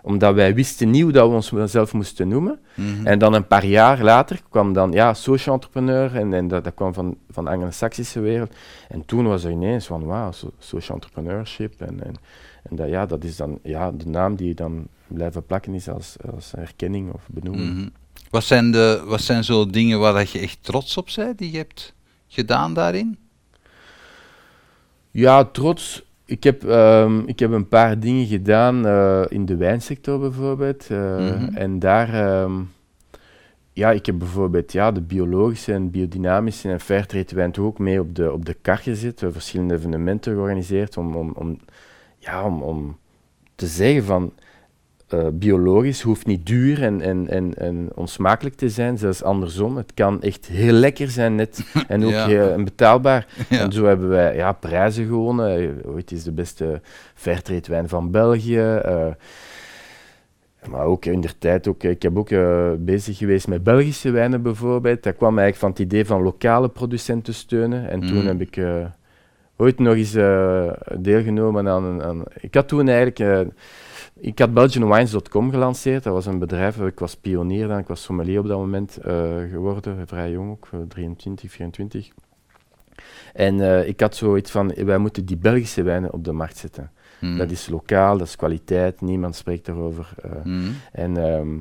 [0.02, 2.60] Omdat wij wisten niet hoe dat we onszelf moesten noemen.
[2.74, 3.06] Mhm.
[3.06, 6.74] En dan een paar jaar later kwam dan, ja, social entrepreneur, en, en dat, dat
[6.74, 8.54] kwam van, van de Anglo-Saxische wereld.
[8.88, 11.80] En toen was er ineens van, wauw, so, social entrepreneurship.
[11.80, 12.14] En, en,
[12.62, 16.16] en dat, ja, dat is dan ja, de naam die dan blijven plakken is als,
[16.34, 17.74] als herkenning of benoeming.
[17.74, 17.88] Mhm.
[18.30, 21.50] Wat zijn, de, wat zijn zo dingen waar dat je echt trots op bent, die
[21.50, 21.94] je hebt
[22.28, 23.18] gedaan daarin?
[25.10, 26.02] Ja, trots.
[26.32, 30.86] Ik heb, ehm, ik heb een paar dingen gedaan eh, in de wijnsector bijvoorbeeld.
[30.90, 31.54] eh, Mhm.
[31.54, 32.52] En daar, ehm,
[33.72, 38.00] ja, ik heb bijvoorbeeld ja, de biologische en biodynamische en fairtrade wijn toch ook mee
[38.00, 39.12] op de, op de kar gezet.
[39.12, 41.58] We hebben verschillende evenementen georganiseerd om, om, om,
[42.18, 42.96] ja, om, om
[43.54, 44.32] te zeggen van
[45.12, 49.76] eh, biologisch hoeft niet duur en, en, en, en onsmakelijk te zijn, zelfs andersom.
[49.76, 52.26] Het kan echt heel lekker zijn net en ook Ja.
[52.26, 53.26] heel- en betaalbaar.
[53.48, 53.60] Ja.
[53.60, 55.56] En zo hebben wij ja, prijzen gewonnen.
[55.58, 56.80] Eh, Ooit is de beste
[57.14, 58.58] Fairtrade wijn van België.
[58.82, 59.06] eh,
[60.70, 64.42] maar ook in der tijd, ook, ik heb ook eh, bezig geweest met Belgische wijnen
[64.42, 65.02] bijvoorbeeld.
[65.02, 67.88] Dat kwam eigenlijk van het idee van lokale producenten steunen.
[67.90, 68.26] En toen Mhm.
[68.26, 68.84] heb ik eh,
[69.56, 72.22] ooit nog eens eh, deelgenomen aan, een- aan...
[72.40, 73.18] Ik had toen eigenlijk...
[74.22, 76.02] eh, ik had BelgianWines.com gelanceerd.
[76.02, 79.36] Dat was een bedrijf, ik was pionier dan, ik was sommelier op dat moment eh,
[79.50, 82.08] geworden, vrij jong ook, eh, 23, 24.
[83.32, 86.90] En eh, ik had zoiets van, wij moeten die Belgische wijnen op de markt zetten.
[87.20, 87.36] Mhm.
[87.36, 90.14] Dat is lokaal, dat is kwaliteit, niemand spreekt daarover.
[90.22, 90.30] eh.
[90.44, 90.70] Mhm.
[90.92, 91.58] En ehm,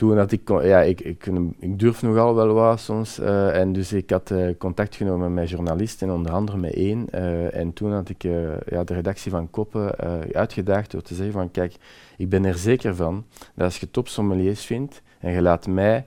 [0.00, 3.18] toen had ik, ja, ik, ik, durf nogal wel wat soms.
[3.18, 7.10] eh, en dus ik had eh, contact genomen met journalisten, en onder andere met één.
[7.10, 9.96] eh, en toen had ik ja, de redactie van Koppen
[10.32, 11.74] uitgedaagd door te zeggen van kijk,
[12.16, 16.06] ik ben er zeker van dat als je topsommeliers vindt en je laat mij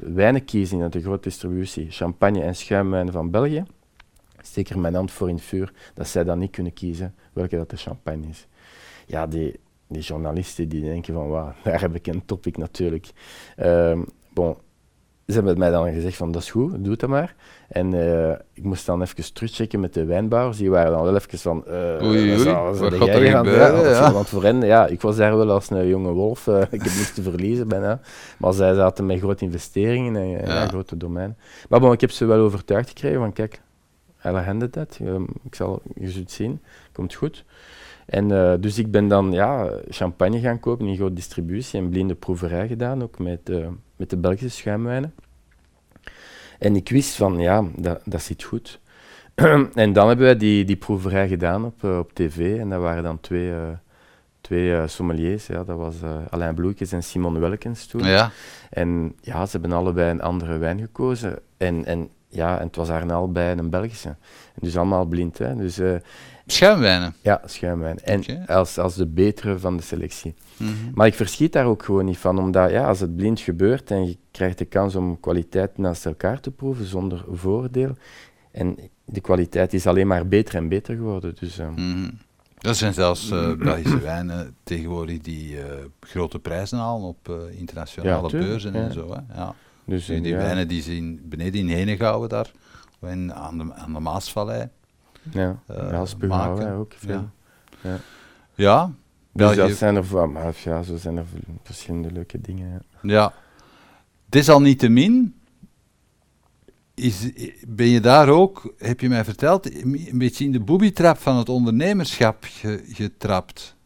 [0.00, 3.64] wijnen kiezen uit de grote distributie, champagne en schuimwijnen van België,
[4.42, 7.56] steek er mijn hand voor in het vuur dat zij dan niet kunnen kiezen welke
[7.56, 8.46] dat de champagne is.
[9.06, 13.10] Ja, die, die journalisten die denken van, wauw, daar heb ik een topic natuurlijk.
[13.56, 14.56] Ehm, bon,
[15.26, 17.34] ze hebben mij dan gezegd van, dat is goed, doe dat maar.
[17.68, 21.38] En eh, ik moest dan even terugchecken met de wijnbouwers, die waren dan wel even
[21.38, 24.12] van, eh Oei, wat oei, wat gaat er Ja?
[24.12, 26.92] Want voor hen, ja, ik was daar wel als een jonge wolf, eh, ik heb
[26.92, 28.00] niets te verliezen bijna.
[28.38, 30.38] Maar zij zaten met grote investeringen en ja.
[30.38, 30.66] Ja.
[30.66, 31.36] grote domeinen.
[31.68, 33.60] Maar bon, ik heb ze wel overtuigd gekregen van, kijk,
[34.22, 36.60] alle handen dat, ehm, ik zal, je zult zien,
[36.92, 37.44] komt goed.
[38.10, 42.14] En eh, dus ik ben dan ja, champagne gaan kopen in grote distributie en blinde
[42.14, 45.14] proeverij gedaan, ook met, eh, met de Belgische schuimwijnen.
[46.58, 48.80] En ik wist van, ja, dat, dat zit goed.
[49.74, 53.02] en dan hebben wij die, die proeverij gedaan op, eh, op tv en dat waren
[53.02, 53.52] dan twee,
[54.40, 55.46] twee sommeliers.
[55.46, 55.94] Ja, dat was
[56.30, 58.04] Alain Bloeikens en Simon Welkens toen.
[58.04, 58.30] Ja.
[58.70, 61.38] En ja, ze hebben allebei een andere wijn gekozen.
[61.56, 64.08] En, en ja, en het was haar allebei een Belgische.
[64.08, 65.56] En dus allemaal blind, hè.
[65.56, 65.80] Dus
[66.52, 67.14] Schuimwijnen.
[67.22, 67.98] ja, schuimwijn.
[67.98, 70.34] En als, als de betere van de selectie.
[70.56, 70.70] Mhm.
[70.94, 74.06] Maar ik verschiet daar ook gewoon niet van, omdat ja, als het blind gebeurt en
[74.06, 77.96] je krijgt de kans om kwaliteit naast elkaar te proeven zonder voordeel,
[78.50, 81.34] en de kwaliteit is alleen maar beter en beter geworden.
[81.40, 81.60] Dus.
[82.60, 88.28] Er zijn zelfs eh, Belgische wijnen tegenwoordig die eh, grote prijzen halen op eh, internationale
[88.38, 88.78] Ja, beurzen ja.
[88.78, 89.12] en zo.
[89.12, 89.34] Hè.
[89.40, 89.54] Ja.
[89.84, 92.50] dus Die, ja, wijnen die zien beneden in Henegouwen daar,
[93.02, 94.68] in, aan, de, aan de Maasvallei.
[95.30, 95.58] Ja,
[96.60, 97.28] ja, ook veel.
[97.82, 97.98] Ja.
[98.54, 98.92] Ja,
[99.32, 101.24] Dus dat zijn er, maar ja, zo zijn er
[101.62, 102.82] verschillende leuke dingen.
[103.02, 103.32] Ja.
[104.26, 105.34] Desalniettemin
[106.94, 107.30] is,
[107.68, 111.48] ben je daar ook, heb je mij verteld, een beetje in de booby-trap van het
[111.48, 113.76] ondernemerschap ge- getrapt.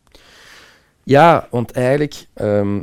[1.02, 2.80] Ja, want eigenlijk, ehm,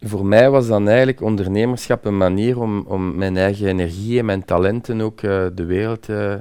[0.00, 4.44] voor mij was dan eigenlijk ondernemerschap een manier om, om mijn eigen energie en mijn
[4.44, 6.34] talenten ook eh, de wereld eh,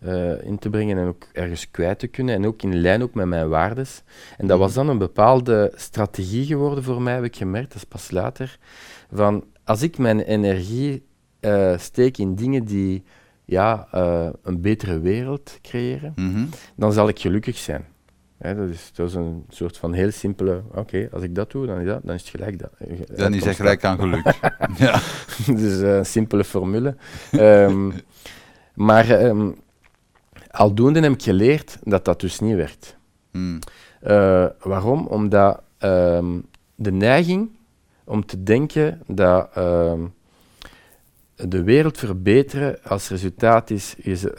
[0.00, 3.14] eh, in te brengen en ook ergens kwijt te kunnen en ook in lijn ook
[3.14, 4.02] met mijn waardes.
[4.36, 7.88] En dat was dan een bepaalde strategie geworden voor mij, heb ik gemerkt, dat is
[7.88, 8.58] pas later,
[9.12, 11.06] van als ik mijn energie
[11.40, 13.04] eh, steek in dingen die
[13.44, 16.44] ja, eh, een betere wereld creëren, Mhm.
[16.76, 17.84] dan zal ik gelukkig zijn.
[18.38, 21.66] Hè, dat, is, dat is een soort van heel simpele, oké, als ik dat doe,
[21.66, 22.70] dan is, dat, dan is het gelijk dat.
[23.16, 24.24] Dan is hij gelijk aan geluk.
[24.78, 25.00] ja.
[25.46, 26.96] dus een simpele formule.
[27.30, 27.90] Ehm,
[28.88, 29.50] maar ehm,
[30.58, 32.96] aldoende heb ik geleerd dat dat dus niet werkt.
[33.30, 33.58] Mm.
[34.00, 35.06] Eh, waarom?
[35.06, 36.40] Omdat ehm,
[36.74, 37.50] de neiging
[38.04, 40.00] om te denken dat ehm,
[41.34, 43.94] de wereld verbeteren als resultaat is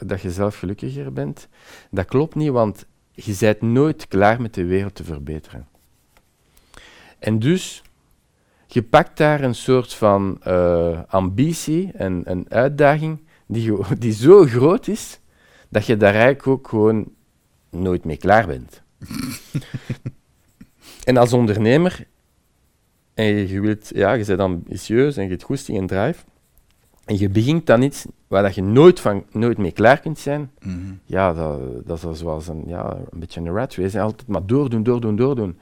[0.06, 1.48] dat je zelf gelukkiger bent,
[1.92, 5.68] dat klopt niet, want je bent nooit klaar met de wereld te verbeteren.
[7.20, 7.84] En dus,
[8.68, 14.88] je pakt daar een soort van eh, ambitie en een uitdaging die, die zo groot
[14.88, 15.20] is,
[15.70, 17.12] dat je daar eigenlijk ook gewoon
[17.70, 18.82] nooit mee klaar bent.
[21.04, 22.06] En als ondernemer,
[23.14, 26.24] en je, wilt, ja, je bent ambitieus en je hebt goesting en drive,
[27.06, 30.52] en je begint dan iets waar dat je nooit, van, nooit mee klaar kunt zijn,
[30.62, 30.94] Mhm.
[31.06, 34.00] ja, dat, dat is zoals een, ja, een beetje een rat race.
[34.02, 35.58] Altijd maar doordoen, doordoen, doordoen.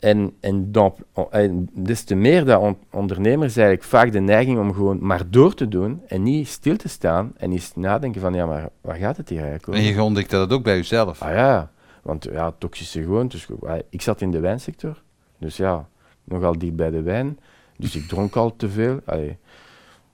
[0.00, 0.94] En, en, dan,
[1.30, 5.54] en des te meer dat on- ondernemers eigenlijk vaak de neiging om gewoon maar door
[5.54, 9.16] te doen en niet stil te staan en eens nadenken van, ja, maar waar gaat
[9.16, 9.80] het hier eigenlijk over?
[9.80, 11.22] En je ontdekte dat ook bij jezelf.
[11.22, 11.70] Ah ja,
[12.02, 13.46] want ja, toxische gewoontes.
[13.88, 15.02] Ik zat in de wijnsector,
[15.38, 15.88] dus ja,
[16.24, 17.38] nogal dicht bij de wijn.
[17.76, 19.00] Dus ik dronk al te veel.
[19.04, 19.38] Allee,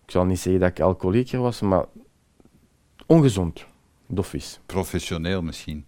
[0.05, 1.85] ik zal niet zeggen dat ik alcoholieker was, maar
[3.07, 3.67] ongezond,
[4.07, 4.61] doffies.
[4.67, 5.85] Professioneel misschien.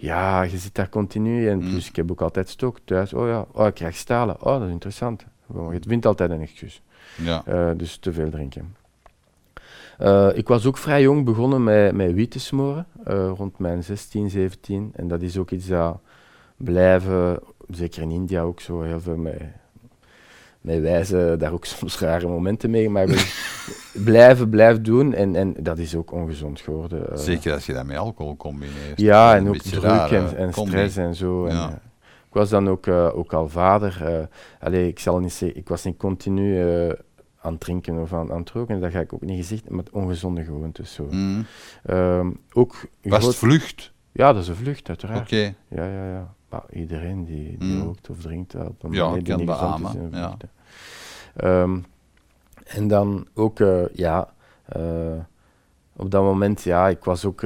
[0.00, 1.70] Ja, je zit daar continu en Mm.
[1.70, 3.12] plus ik heb ook altijd stok thuis.
[3.12, 4.36] Oh ja, oh, ik krijg stalen.
[4.40, 5.24] Oh, dat is interessant.
[5.70, 6.82] Je vindt altijd een excuus.
[7.22, 7.42] Ja.
[7.46, 8.76] Eh, dus te veel drinken.
[9.98, 13.84] Eh, ik was ook vrij jong begonnen met, met wiet te smoren, eh, rond mijn
[13.84, 14.90] 16, 17.
[14.94, 16.00] En dat is ook iets dat
[16.56, 19.42] blijven, zeker in India ook zo, heel veel met,
[20.76, 23.06] wijzen, daar ook soms rare momenten mee, maar
[24.04, 25.14] blijven, blijven doen.
[25.14, 27.10] En, en dat is ook ongezond geworden.
[27.10, 27.16] eh.
[27.16, 29.00] Zeker als je dat met alcohol combineert.
[29.00, 29.82] Ja, en ook druk
[30.36, 31.46] en, stress en zo.
[31.46, 31.68] En, eh,
[32.28, 34.28] ik was dan ook, eh, ook al vader.
[34.60, 36.60] allee, ik zal niet zeggen, ik was niet continu
[37.40, 39.90] aan het drinken of aan, aan het roken, dat ga ik ook niet gezegd, met
[39.90, 40.92] ongezonde gewoontes.
[40.94, 41.04] Zo.
[41.10, 41.40] Mhm.
[41.84, 43.92] Ehm, ook Was het vlucht?
[44.12, 45.20] Ja, dat is een vlucht, uiteraard.
[45.20, 45.54] Oké.
[45.68, 46.34] Ja, ja, ja.
[46.50, 47.82] Maar iedereen die, die Mm.
[47.82, 50.26] rookt of drinkt, op een Ja, manier die kan niet gezond is, een ja.
[50.26, 50.44] vlucht.
[51.38, 51.78] Ehm,
[52.64, 54.32] en dan ook, eh, ja,
[54.64, 55.18] eh,
[55.96, 57.42] op dat moment, ja, ik was ook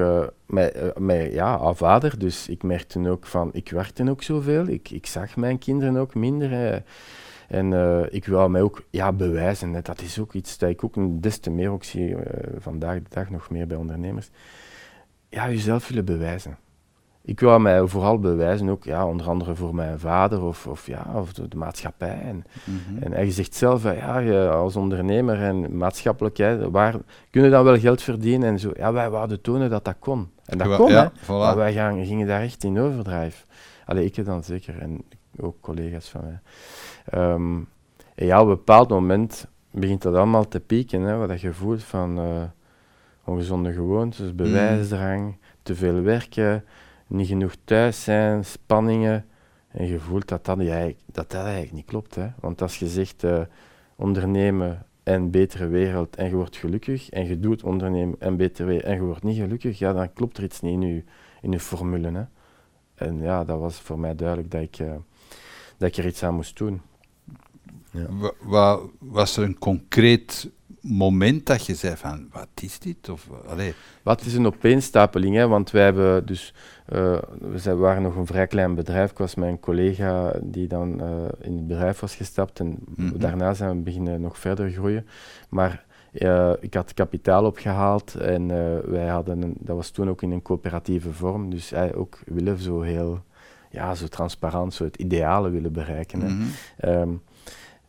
[0.47, 4.91] met, eh, met, ja, vader, dus ik merkte ook van, ik werkte ook zoveel, ik,
[4.91, 6.83] ik zag mijn kinderen ook minder.
[7.49, 9.83] en eh, ik wou mij ook ja, bewijzen.
[9.83, 12.17] Dat is ook iets dat ik ook des te meer ook zie
[12.59, 14.31] vandaag de dag nog meer bij ondernemers.
[15.29, 16.57] Ja, jezelf willen bewijzen.
[17.25, 21.07] Ik wou mij vooral bewijzen, ook ja, onder andere voor mijn vader of, of, ja,
[21.15, 22.21] of de, de maatschappij.
[22.23, 23.03] En, Mhm.
[23.03, 26.95] en, en je zegt zelf, ja, je als ondernemer en maatschappelijk, hè, waar
[27.31, 28.71] kun je dan wel geld verdienen en zo.
[28.75, 30.31] Ja, wij wouden tonen dat dat kon.
[30.45, 31.21] En dat Ja, kon, ja, hè.
[31.25, 31.27] voilà.
[31.27, 33.47] Maar wij gaan, gingen daar echt in overdrijf.
[33.87, 35.03] Allee, ik dan zeker en
[35.41, 36.39] ook collega's van mij.
[37.05, 37.57] Ehm,
[38.15, 41.53] en ja, op een bepaald moment begint dat allemaal te pieken, hè, wat dat je
[41.53, 42.25] voelt van eh,
[43.25, 46.65] ongezonde gewoontes, bewijsdrang, te veel werken,
[47.13, 49.27] niet genoeg thuis zijn, spanningen.
[49.69, 52.15] En je voelt dat dat, eigenlijk, dat, dat eigenlijk niet klopt.
[52.15, 52.29] Hè.
[52.41, 53.41] Want als je zegt eh,
[53.97, 58.85] ondernemen en betere wereld en je wordt gelukkig, en je doet ondernemen en betere wereld
[58.87, 61.05] en je wordt niet gelukkig, ja, dan klopt er iets niet in je,
[61.41, 62.11] in je formule.
[62.13, 62.25] Hè.
[62.95, 64.93] En ja, dat was voor mij duidelijk dat ik, eh,
[65.77, 66.81] dat ik er iets aan moest doen.
[67.91, 68.07] Ja.
[68.11, 70.51] Wa- wa- was er een concreet
[70.83, 73.09] moment dat je zei van, wat is dit?
[73.09, 75.49] Of, allee, Wat is een opeenstapeling, hè?
[75.49, 76.55] want wij hebben dus,
[76.87, 79.11] eh, we zijn, waren nog een vrij klein bedrijf.
[79.11, 81.07] Ik was een collega die dan eh,
[81.41, 83.19] in het bedrijf was gestapt en Mhm.
[83.19, 85.07] daarna zijn we beginnen nog verder groeien.
[85.49, 88.49] Maar eh, ik had kapitaal opgehaald en
[88.91, 92.59] wij hadden, een, dat was toen ook in een coöperatieve vorm, dus hij ook willen
[92.59, 93.23] zo heel,
[93.71, 96.21] ja, zo transparant, zo het ideale willen bereiken.
[96.21, 96.29] Hè?
[96.29, 96.43] mhm.
[96.77, 97.09] Ehm,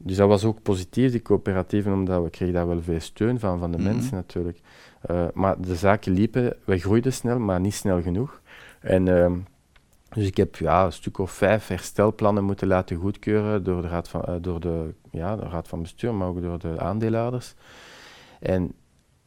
[0.04, 3.60] dus dat was ook positief, die coöperatieven, omdat we kregen daar wel veel steun van,
[3.60, 3.88] van de Mhm.
[3.88, 4.60] mensen natuurlijk.
[5.02, 8.42] Eh, maar de zaken liepen, we groeiden snel, maar niet snel genoeg.
[8.80, 9.34] En, ehm,
[10.10, 14.10] dus ik heb ja, een stuk of vijf herstelplannen moeten laten goedkeuren door de raad
[14.10, 17.54] van, eh, door de, ja, de raad van bestuur, maar ook door de aandeelhouders.
[18.39, 18.72] En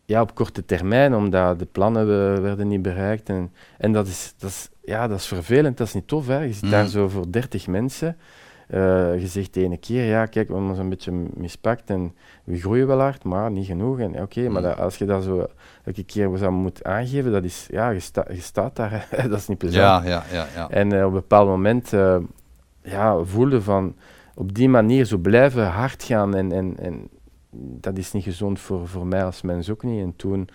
[0.05, 2.07] ja, op korte termijn, omdat de plannen
[2.43, 3.29] werden niet bereikt.
[3.29, 6.27] En, en dat, is, dat, is, ja, dat is vervelend, dat is niet tof.
[6.27, 6.39] Hè.
[6.41, 6.71] Je zit Mhm.
[6.71, 8.17] daar zo voor 30 mensen.
[8.67, 12.15] Eh, je zegt de ene keer, ja, kijk, we hebben ons een beetje mispakt en
[12.45, 13.99] we groeien wel hard, maar niet genoeg.
[13.99, 15.47] En oké, maar dat- als je dat zo
[15.85, 19.59] elke keer moeten aangeven, dat is, ja, je, sta, je staat daar, dat is niet
[19.59, 20.05] plezant.
[20.05, 20.71] ja, ja, ja, ja.
[20.71, 22.17] En eh, op een bepaald moment eh,
[22.83, 23.95] ja, voelde van
[24.35, 27.09] op die manier zo blijven hard gaan en, en, en
[27.81, 30.03] dat is niet gezond voor, voor mij als mens ook niet.
[30.03, 30.49] En toen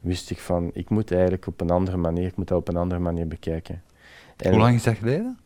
[0.00, 2.76] wist ik van, ik moet eigenlijk op een andere manier, ik moet dat op een
[2.76, 3.82] andere manier bekijken.
[4.36, 5.38] En, Hoe lang is dat geleden?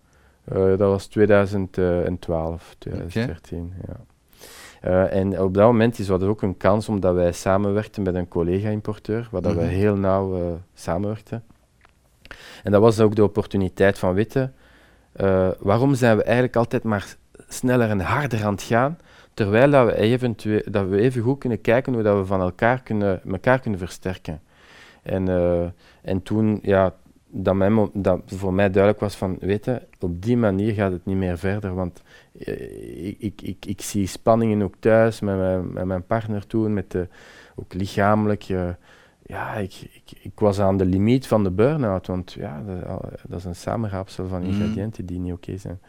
[0.45, 3.97] Eh, dat was 2012, 2013, ja.
[4.81, 8.29] Eh, en op dat moment is dat ook een kans omdat wij samenwerkten met een
[8.29, 9.75] collega-importeur, waar dat wij Mhm.
[9.75, 10.43] heel nauw eh,
[10.75, 11.43] samenwerkten.
[12.63, 14.55] En dat was ook de opportuniteit van weten,
[15.59, 17.17] waarom zijn we eigenlijk altijd maar
[17.49, 18.99] sneller en harder aan het gaan,
[19.35, 22.83] terwijl dat we, eventueel, dat we even goed kunnen kijken hoe dat we van elkaar
[22.83, 24.41] kunnen, elkaar kunnen versterken.
[25.03, 25.29] En,
[26.03, 26.95] en toen, ja,
[27.37, 31.17] dat, mijn, dat voor mij duidelijk was van, weten, op die manier gaat het niet
[31.17, 32.03] meer verder, want
[32.39, 36.73] eh, ik, ik, ik, ik zie spanningen ook thuis met mijn, met mijn partner toen,
[36.75, 37.09] met de,
[37.55, 38.43] ook lichamelijk.
[39.27, 43.39] ja, ik, ik, ik was aan de limiet van de burn-out, want ja, dat, dat
[43.39, 44.51] is een samenraapsel van Mhm.
[44.51, 45.81] ingrediënten die niet oké zijn.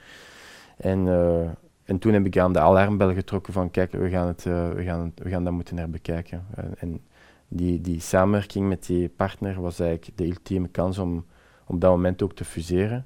[0.78, 1.50] En, eh,
[1.84, 4.84] en toen heb ik aan de alarmbel getrokken van kijk, we gaan, het, eh, we
[4.84, 6.46] gaan, we gaan dat moeten herbekijken.
[6.56, 7.02] En, en
[7.48, 11.26] die, die samenwerking met die partner was eigenlijk de ultieme kans om
[11.66, 13.06] op dat moment ook te fuseren.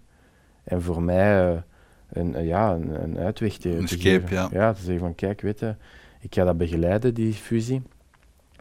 [0.64, 1.58] En voor mij eh,
[2.10, 4.50] een, eh, ja, een, een uitweg te, Een te escape, geven.
[4.52, 4.74] ja.
[4.74, 5.76] te zeggen van kijk, weet je,
[6.20, 7.82] ik ga dat begeleiden, die fusie.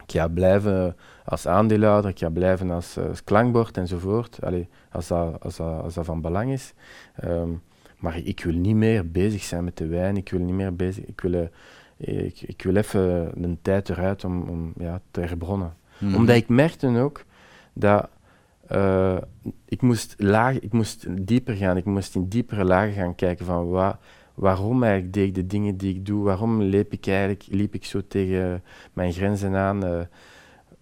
[0.05, 0.95] Ik ga blijven
[1.25, 5.81] als aandeelhouder, ik ga blijven als, eh, als klankbord enzovoort, Allee, als, dat, als, dat,
[5.81, 6.73] als dat van belang is.
[7.15, 7.49] Ehm,
[7.97, 11.05] maar ik wil niet meer bezig zijn met de wijn, ik wil niet meer bezig,
[11.05, 11.49] ik wil,
[11.97, 15.73] ik, ik wil even een tijd eruit om, om ja, te herbronnen.
[15.97, 16.15] Mhm.
[16.15, 17.23] Omdat ik merkte ook
[17.73, 18.09] dat
[18.69, 19.17] eh,
[19.65, 23.69] ik, moest laag, ik moest dieper gaan, ik moest in diepere lagen gaan kijken van
[23.69, 23.99] wa,
[24.33, 27.85] waarom eigenlijk deed ik de dingen die ik doe, waarom liep ik eigenlijk liep ik
[27.85, 28.63] zo tegen
[28.93, 29.99] mijn grenzen aan, eh,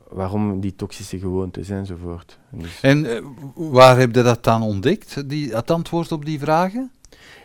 [0.10, 2.40] waarom die toxische gewoontes enzovoort.
[2.50, 3.24] Dus, En eh,
[3.56, 6.92] waar heb je dat dan ontdekt, die, het antwoord op die vragen?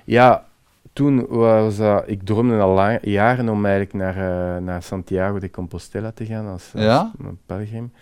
[0.04, 0.46] Ja,
[0.92, 6.10] toen was dat, ik droomde al lang, jaren om eigenlijk naar, naar Santiago de Compostela
[6.10, 7.12] te gaan als, als Ja?
[7.46, 7.92] pelgrim.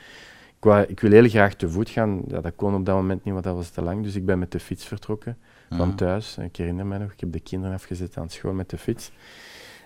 [0.60, 3.24] Ik, wou, ik wil heel graag te voet gaan, ja, dat kon op dat moment
[3.24, 4.02] niet, want dat was te lang.
[4.02, 5.36] Dus ik ben met de fiets vertrokken
[5.70, 5.94] van Ja.
[5.94, 6.38] thuis.
[6.38, 9.12] Ik herinner me nog, ik heb de kinderen afgezet aan school met de fiets.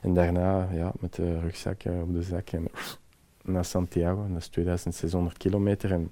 [0.03, 2.66] En daarna ja, met de rugzak eh, op de zak en
[3.53, 4.25] naar Santiago.
[4.25, 5.93] En dat is 2600 kilometer.
[5.93, 6.11] En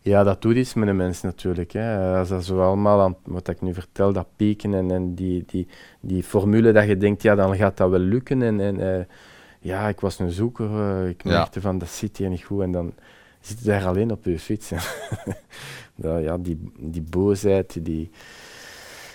[0.00, 1.72] ja, dat doet iets met de mens natuurlijk.
[1.72, 2.16] Hè.
[2.18, 5.66] Als dat zo allemaal aan wat ik nu vertel, dat pieken en, en die, die,
[6.00, 8.42] die formule dat je denkt, ja, dan gaat dat wel lukken.
[8.42, 9.04] En, en eh,
[9.64, 10.66] ja, ik was een zoeker.
[10.80, 11.30] eh, ik Ja.
[11.30, 12.62] merkte van, dat zit hier niet goed.
[12.62, 12.92] En dan
[13.40, 14.70] zit je daar alleen op je fiets.
[15.94, 18.10] dat, ja, die, die boosheid, die,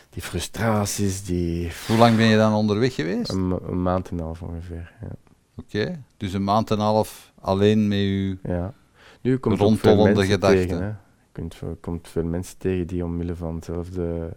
[0.09, 1.71] die frustraties, die...
[1.87, 3.31] Hoe lang ben je dan onderweg geweest?
[3.31, 4.91] Een, ma- een maand en een half ongeveer.
[5.01, 5.07] Ja.
[5.55, 8.37] Oké, dus een maand en een half alleen met je...
[8.43, 8.73] Ja.
[9.21, 10.67] Nu komt Rondtollende gedachten.
[10.67, 10.81] tegen.
[10.83, 10.91] Hè.
[11.33, 14.33] Je komt veel mensen tegen die omwille van hetzelfde,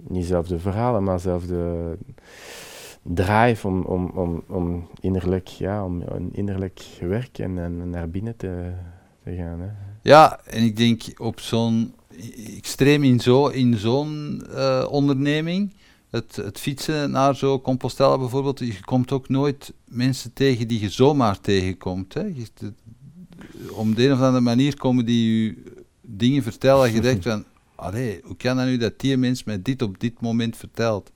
[0.00, 1.96] niet zelfde verhalen, maar zelfde
[3.02, 8.72] drive om, om, om, om innerlijk, ja, om een innerlijk werk en, naar binnen te,
[9.24, 9.60] te gaan.
[9.60, 9.68] Hè.
[10.02, 11.94] Ja, en ik denk op zo'n
[12.56, 15.74] extreem in zo- in zo'n eh, onderneming,
[16.10, 20.88] het, het fietsen naar zo'n Compostela bijvoorbeeld, je komt ook nooit mensen tegen die je
[20.90, 22.14] zomaar tegenkomt.
[22.14, 22.32] Hè.
[22.54, 22.72] De-
[23.72, 25.62] om de een of andere manier komen die je
[26.00, 27.44] dingen vertellen en je denkt van,
[27.74, 31.12] allee, hoe kan dat nu dat die mens mij dit op dit moment vertelt?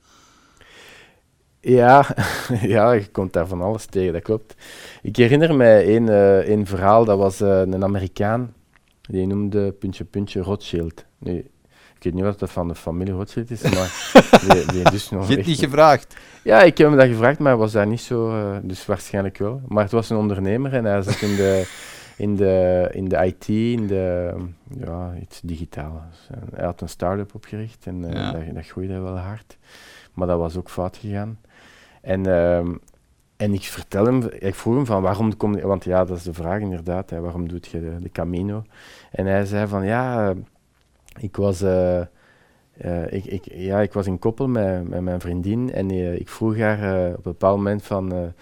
[1.66, 2.06] Ja,
[2.62, 4.54] ja, je komt daar van alles tegen, dat klopt.
[5.02, 8.54] Ik herinner mij een, eh, een verhaal, dat was eh, een Amerikaan,
[9.00, 11.04] die noemde puntje puntje Rothschild.
[11.18, 11.32] Nu,
[11.96, 14.12] ik weet niet wat dat van de familie Rothschild is, maar
[14.48, 16.16] die, die dus nog Je hebt niet gevraagd.
[16.42, 19.38] Ja, ik heb hem dat gevraagd, maar hij was daar niet zo, eh, dus waarschijnlijk
[19.38, 19.60] wel.
[19.68, 21.66] Maar het was een ondernemer en hij zat in de,
[22.26, 24.34] in de, in de IT, in de,
[24.78, 26.02] ja, iets digitaal.
[26.10, 28.32] Dus, hij had een start-up opgericht en Ja.
[28.32, 29.56] dat, dat groeide wel hard.
[30.12, 31.38] Maar dat was ook fout gegaan.
[32.06, 32.74] En, ehm,
[33.36, 36.22] en ik vertel hem, ik vroeg hem van waarom kom je, want ja, dat is
[36.22, 38.64] de vraag inderdaad, hè, waarom doet je de, Camino?
[39.10, 40.34] En hij zei van ja,
[41.18, 45.72] ik was, eh, eh, ik, ik, ja, ik was in koppel met, met mijn vriendin
[45.72, 48.32] en eh, ik vroeg haar op een bepaald moment van,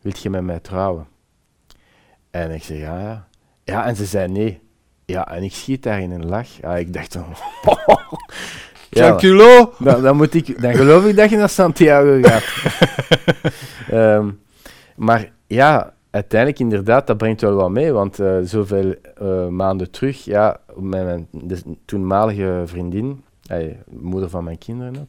[0.00, 1.06] wilt je met mij trouwen?
[2.30, 3.28] En ik zei ja, ja.
[3.64, 4.60] Ja, en ze zei nee.
[5.04, 6.48] Ja, en ik schiet daar in een lach.
[6.48, 7.34] Ja, ik dacht van...
[9.00, 9.72] Tranquilo!
[9.78, 12.44] dan, dan, moet ik, dan geloof ik dat je naar Santiago gaat.
[13.90, 14.30] Ehm,
[14.96, 17.92] maar ja, uiteindelijk inderdaad, dat brengt wel wat mee.
[17.92, 23.24] Want eh, zoveel eh, maanden terug, ja, met mijn de toenmalige vriendin,
[23.90, 25.08] moeder van mijn kinderen ook,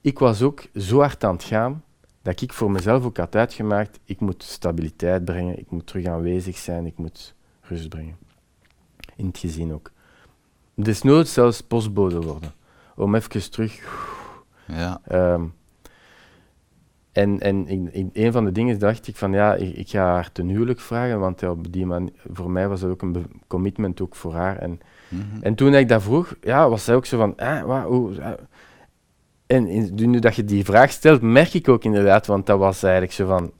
[0.00, 1.82] ik was ook zo hard aan het gaan,
[2.22, 6.56] dat ik voor mezelf ook had uitgemaakt, ik moet stabiliteit brengen, ik moet terug aanwezig
[6.56, 8.16] zijn, ik moet rust brengen.
[9.16, 9.90] In het gezin ook.
[10.74, 12.52] Desnoods zelfs postbode worden.
[12.98, 13.80] Om even terug
[14.66, 15.44] Ja, Ehm,
[17.12, 20.04] en en in, in een van de dingen dacht ik van ja, ik, ik ga
[20.04, 23.26] haar ten huwelijk vragen, want ja, op die man, voor mij was dat ook een
[23.46, 24.56] commitment ook voor haar.
[24.56, 25.42] En, mhm.
[25.42, 28.32] en toen ik dat vroeg, ja, was zij ook zo van, eh, wat, hoe, eh.
[29.46, 32.82] En in, nu dat je die vraag stelt, merk ik ook inderdaad, want dat was
[32.82, 33.52] eigenlijk zo van,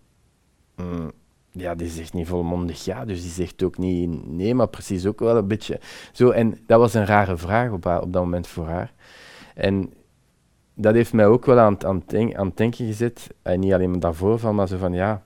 [0.76, 1.12] mm,
[1.50, 5.20] ja, die zegt niet volmondig ja, dus die zegt ook niet nee, maar precies ook
[5.20, 5.80] wel een beetje
[6.12, 6.30] zo.
[6.30, 8.92] En dat was een rare vraag op, haar, op dat moment voor haar.
[9.58, 9.92] En
[10.74, 13.26] dat heeft mij ook wel aan, het- aan, denk- aan het denken gezet.
[13.42, 15.22] En niet alleen maar daarvoor van, maar zo van ja,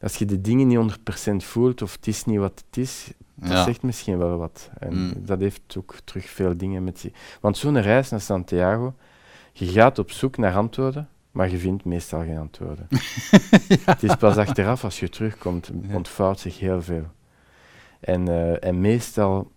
[0.00, 3.50] als je de dingen niet 100% voelt of het is niet wat het is, dat
[3.50, 3.64] Ja.
[3.64, 4.70] zegt misschien wel wat.
[4.78, 5.12] En Mm.
[5.18, 7.12] dat heeft ook terug veel dingen met zich.
[7.40, 8.94] Want zo'n reis naar Santiago,
[9.52, 12.86] je gaat op zoek naar antwoorden, maar je vindt meestal geen antwoorden.
[13.84, 17.04] Het is pas achteraf, als je terugkomt, ontvouwt zich heel veel.
[18.00, 19.50] En, eh, en meestal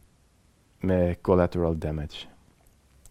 [0.79, 2.25] met collateral damage.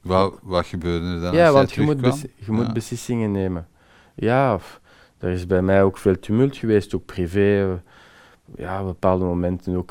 [0.00, 1.34] Wat, wat gebeurde er dan?
[1.34, 2.72] Ja, als want je moet, je moet Ja.
[2.72, 3.68] beslissingen nemen.
[4.14, 4.80] Ja, of,
[5.18, 7.80] er is bij mij ook veel tumult geweest, ook privé.
[8.56, 9.90] Ja, op bepaalde momenten ook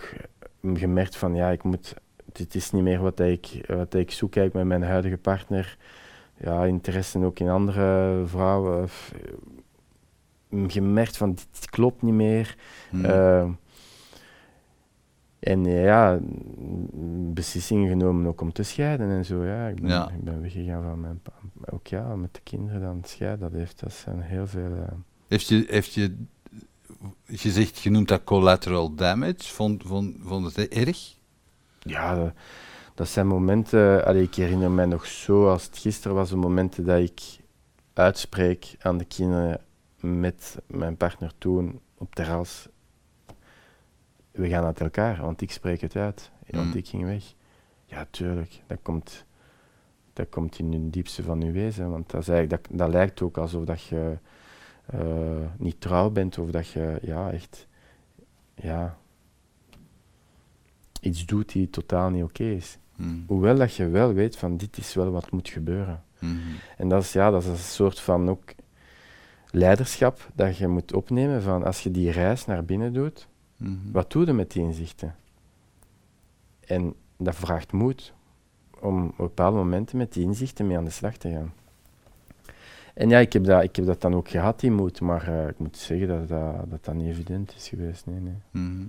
[0.61, 1.93] eh, gemerkt van, ja, ik moet,
[2.25, 5.77] dit is niet meer wat ik, wat ik zoek eigenlijk met mijn huidige partner.
[6.37, 8.83] Ja, interesse ook in andere vrouwen.
[8.83, 12.55] eh, gemerkt van, dit klopt niet meer.
[13.03, 13.45] Eh,
[15.39, 16.19] en eh, ja,
[17.33, 19.45] beslissingen genomen ook om te scheiden en zo.
[19.45, 19.67] Ja.
[19.67, 20.09] Ik, ben, Ja.
[20.09, 21.31] ik ben weggegaan van mijn pa.
[21.65, 24.71] Ook ja, met de kinderen dan scheiden, dat, heeft, dat zijn heel veel...
[24.75, 24.91] eh,
[25.27, 26.15] Heeft je, heeft je
[27.25, 31.17] gezegd, je noemt dat collateral damage, vond, vond, vond het erg?
[31.79, 32.33] ja, dat,
[32.95, 34.05] dat zijn momenten...
[34.05, 37.21] allee, ik herinner mij nog zo, als het gisteren was, de momenten dat ik
[37.93, 39.61] uitspreek aan de kinderen
[39.99, 42.67] met mijn partner toen op terras.
[44.31, 46.31] We gaan uit elkaar, want ik spreek het uit.
[46.49, 46.73] Want Mm.
[46.77, 47.33] ik ging weg.
[47.85, 48.61] Ja, tuurlijk.
[48.67, 49.25] Dat komt,
[50.13, 51.89] dat komt in het diepste van je wezen.
[51.89, 54.17] Want dat, is eigenlijk, dat, dat lijkt ook alsof dat je
[54.85, 56.37] eh, niet trouw bent.
[56.37, 57.67] Of dat je ja, echt
[58.55, 58.97] ja,
[61.01, 62.77] iets doet die totaal niet oké is.
[62.95, 63.23] Hmm.
[63.27, 66.03] Hoewel dat je wel weet van dit is wel wat moet gebeuren.
[66.19, 66.37] Mhm.
[66.77, 68.43] En dat is, ja, dat is een soort van ook
[69.51, 73.27] leiderschap dat je moet opnemen van als je die reis naar binnen doet,
[73.59, 73.91] Mhm.
[73.91, 75.15] wat doe je met die inzichten?
[76.59, 78.13] En dat vraagt moed
[78.79, 81.53] om op bepaalde momenten met die inzichten mee aan de slag te gaan.
[82.93, 85.47] En ja, ik heb dat, ik heb dat dan ook gehad, die moed, maar eh,
[85.47, 88.05] ik moet zeggen dat dat, dat dat niet evident is geweest.
[88.05, 88.37] Nee, nee.
[88.51, 88.87] Mhm.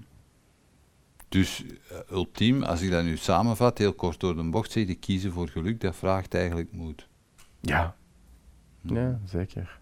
[1.28, 5.32] Dus eh, ultiem, als ik dat nu samenvat, heel kort door de bocht zeg, kiezen
[5.32, 7.08] voor geluk, dat vraagt eigenlijk moed.
[7.60, 7.96] Ja.
[8.80, 8.94] Mhm.
[8.94, 9.79] ja, zeker.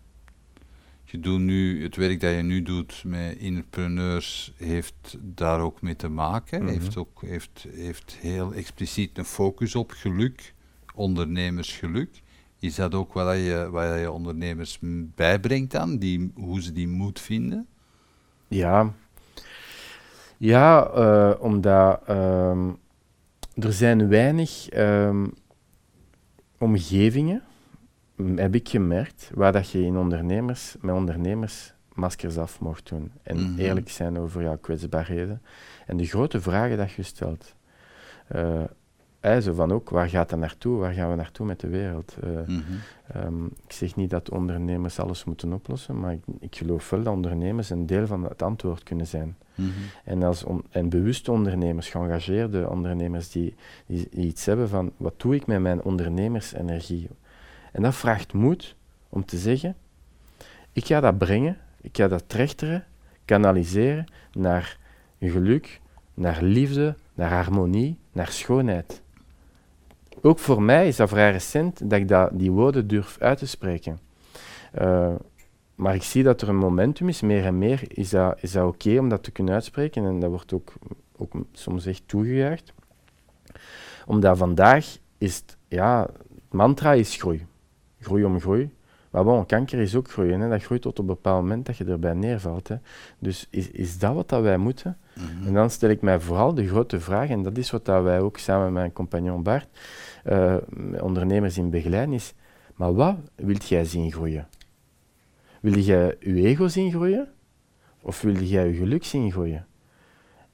[1.10, 5.96] Je doet nu, het werk dat je nu doet met entrepreneurs heeft daar ook mee
[5.96, 6.62] te maken.
[6.62, 6.72] Mhm.
[6.72, 10.54] heeft, ook, heeft, heeft heel expliciet een focus op geluk,
[10.94, 12.22] ondernemersgeluk.
[12.58, 14.78] Is dat ook wat je, wat je ondernemers
[15.14, 17.66] bijbrengt dan, die, hoe ze die moed vinden?
[18.48, 18.92] Ja,
[20.36, 22.68] ja eh, omdat ehm,
[23.54, 25.26] er zijn weinig ehm,
[26.58, 27.42] omgevingen,
[28.36, 33.12] heb ik gemerkt, waar dat je in ondernemers, met ondernemers maskers af mocht doen.
[33.22, 33.58] En Mhm.
[33.58, 35.42] eerlijk zijn over jouw kwetsbaarheden.
[35.86, 37.54] En de grote vragen dat je stelt.
[39.20, 40.78] Hè, zo van ook, waar gaat dat naartoe?
[40.78, 42.16] Waar gaan we naartoe met de wereld?
[42.22, 42.60] Eh, Mhm.
[43.12, 47.14] Ehm, ik zeg niet dat ondernemers alles moeten oplossen, maar ik, ik geloof wel dat
[47.14, 49.36] ondernemers een deel van het antwoord kunnen zijn.
[49.54, 49.68] Mhm.
[50.04, 53.54] En, als on- en bewuste ondernemers, geëngageerde ondernemers die,
[53.86, 57.08] die, die iets hebben van wat doe ik met mijn ondernemersenergie?
[57.72, 58.74] En dat vraagt moed
[59.08, 59.76] om te zeggen,
[60.72, 62.84] ik ga dat brengen, ik ga dat trechteren,
[63.24, 64.78] kanaliseren naar
[65.20, 65.80] geluk,
[66.14, 69.02] naar liefde, naar harmonie, naar schoonheid.
[70.22, 73.46] Ook voor mij is dat vrij recent dat ik dat, die woorden durf uit te
[73.46, 73.98] spreken.
[74.72, 75.14] Eh,
[75.74, 78.66] maar ik zie dat er een momentum is, meer en meer is dat, is dat
[78.66, 80.04] oké om dat te kunnen uitspreken.
[80.04, 80.72] En dat wordt ook,
[81.16, 82.72] ook soms echt toegejuicht.
[84.06, 87.46] Omdat vandaag is het, ja, het mantra is groei.
[88.00, 88.70] Groei om groei.
[89.10, 90.40] Maar bon, kanker is ook groeien.
[90.40, 90.48] Hè.
[90.48, 92.68] Dat groeit tot op een bepaald moment dat je erbij neervalt.
[92.68, 92.76] Hè.
[93.18, 94.96] Dus is, is dat wat dat wij moeten?
[95.14, 95.46] Mhm.
[95.46, 98.20] En dan stel ik mij vooral de grote vraag, en dat is wat dat wij
[98.20, 99.68] ook samen met mijn compagnon Bart,
[100.24, 100.56] eh,
[101.00, 102.34] ondernemers in begeleiden, is,
[102.74, 104.48] maar wat wilt jij zien groeien?
[105.60, 107.28] Wil jij je ego zien groeien?
[108.00, 109.66] Of wil jij je geluk zien groeien?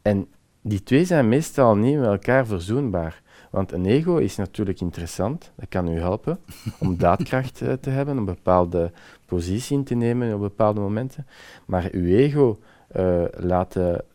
[0.02, 0.28] En
[0.60, 3.22] die twee zijn meestal niet met elkaar verzoenbaar.
[3.54, 6.38] Want een ego is natuurlijk interessant, dat kan u helpen
[6.78, 8.90] om daadkracht eh, te hebben, een bepaalde
[9.26, 11.26] positie in te nemen op bepaalde momenten.
[11.66, 13.72] Maar uw ego eh, laat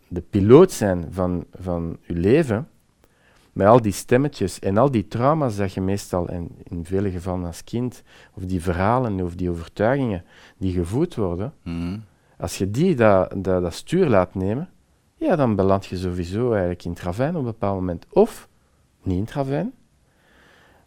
[0.08, 2.68] de piloot zijn van, van uw leven,
[3.54, 7.46] met al die stemmetjes en al die trauma's dat je meestal, en in vele gevallen
[7.46, 10.24] als kind, of die verhalen of die overtuigingen
[10.58, 11.98] die gevoed worden, Mhm.
[12.38, 14.70] als je die dat, dat, dat stuur laat nemen,
[15.16, 18.06] ja, dan beland je sowieso eigenlijk in het ravijn op een bepaald moment.
[18.10, 18.49] Of
[19.02, 19.74] niet in het ravijn,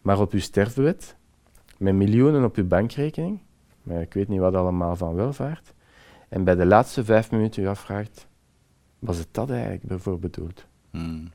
[0.00, 1.16] maar op je sterfbed,
[1.76, 3.40] met miljoenen op je bankrekening,
[3.82, 5.74] maar ik weet niet wat allemaal van welvaart,
[6.28, 8.26] en bij de laatste vijf minuten je afvraagt,
[8.98, 10.66] was het dat eigenlijk bijvoorbeeld bedoeld?
[10.90, 11.26] Mhm.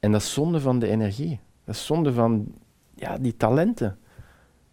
[0.00, 1.40] En dat is zonde van de energie.
[1.64, 2.54] Dat is zonde van
[2.94, 3.98] ja, die talenten.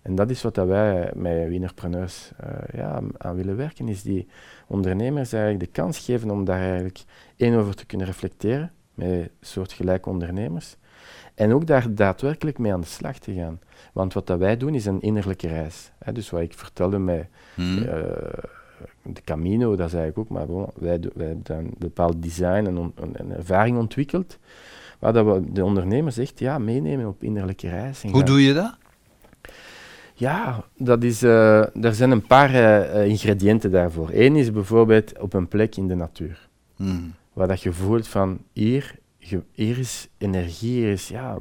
[0.01, 4.27] En dat is wat dat wij met Wienerpreneurs eh ja, aan willen werken, is die
[4.67, 7.03] ondernemers eigenlijk de kans geven om daar eigenlijk
[7.35, 10.77] één over te kunnen reflecteren, met soortgelijke ondernemers.
[11.41, 13.59] En ook daar daadwerkelijk mee aan de slag te gaan.
[13.93, 15.91] Want wat dat wij doen is een innerlijke reis.
[16.03, 16.11] Hè.
[16.11, 17.77] Dus wat ik vertelde met Mhm.
[17.83, 17.93] eh,
[19.03, 22.65] de Camino, dat is eigenlijk ook, maar bon, wij, wij hebben dan een bepaald design
[22.65, 24.37] en on- een, ervaring ontwikkeld,
[24.99, 28.01] waar dat we de ondernemers echt ja, meenemen op innerlijke reis.
[28.11, 28.75] Hoe doe je dat?
[30.13, 34.09] Ja, dat is, eh, er zijn een paar eh, ingrediënten daarvoor.
[34.13, 36.49] Eén is bijvoorbeeld op een plek in de natuur.
[36.75, 37.13] Hmm.
[37.33, 38.95] Waar dat je voelt van hier,
[39.51, 41.37] hier is energie, hier is ja,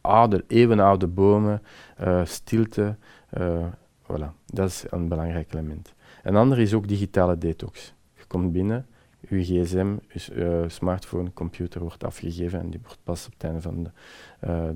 [0.00, 1.62] oude, eeuwenoude bomen,
[1.96, 2.96] eh, stilte.
[3.30, 3.66] eh,
[4.02, 5.94] voilà, dat is een belangrijk element.
[6.22, 7.94] Een ander is ook digitale detox.
[8.14, 8.86] Je komt binnen,
[9.28, 13.60] je gsm, je eh, smartphone, computer wordt afgegeven en die wordt pas op het einde
[13.60, 13.90] van de,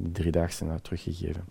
[0.03, 1.45] de driedaagse nou teruggegeven.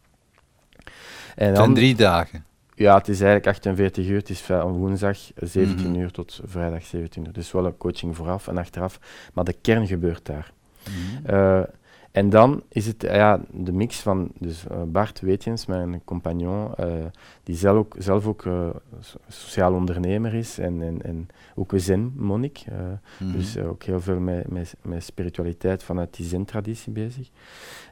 [1.36, 2.46] En dan- drie dagen.
[2.82, 4.18] Ja, het is eigenlijk 48 uur.
[4.18, 6.00] Het is van woensdag 17 Mhm.
[6.00, 7.34] uur tot vrijdag 17 uur.
[7.34, 9.00] Dus wel een coaching vooraf en achteraf.
[9.34, 10.52] Maar de kern gebeurt daar.
[10.90, 11.26] Mhm.
[11.36, 11.62] Eh,
[12.12, 16.88] en dan is het ja, de mix van dus, eh, Bart Weetjens, mijn compagnon, eh,
[17.44, 18.42] die zelf ook, zelf ook
[19.00, 22.64] so- sociaal ondernemer is en, en, en ook een zen-monnik.
[23.20, 23.32] Mhm.
[23.32, 27.30] dus ook heel veel met, met, met spiritualiteit vanuit die zen-traditie bezig.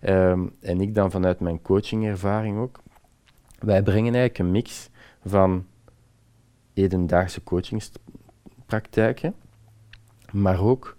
[0.02, 2.80] Ehm, en ik dan vanuit mijn coachingervaring ook.
[3.60, 4.90] Wij brengen eigenlijk een mix
[5.26, 5.66] van
[6.74, 9.34] hedendaagse coachingspraktijken,
[10.32, 10.98] maar ook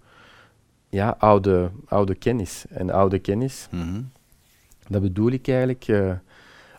[0.89, 2.65] ja, oude, oude kennis.
[2.69, 4.01] En oude kennis, Mhm.
[4.87, 6.13] dat bedoel ik eigenlijk eh,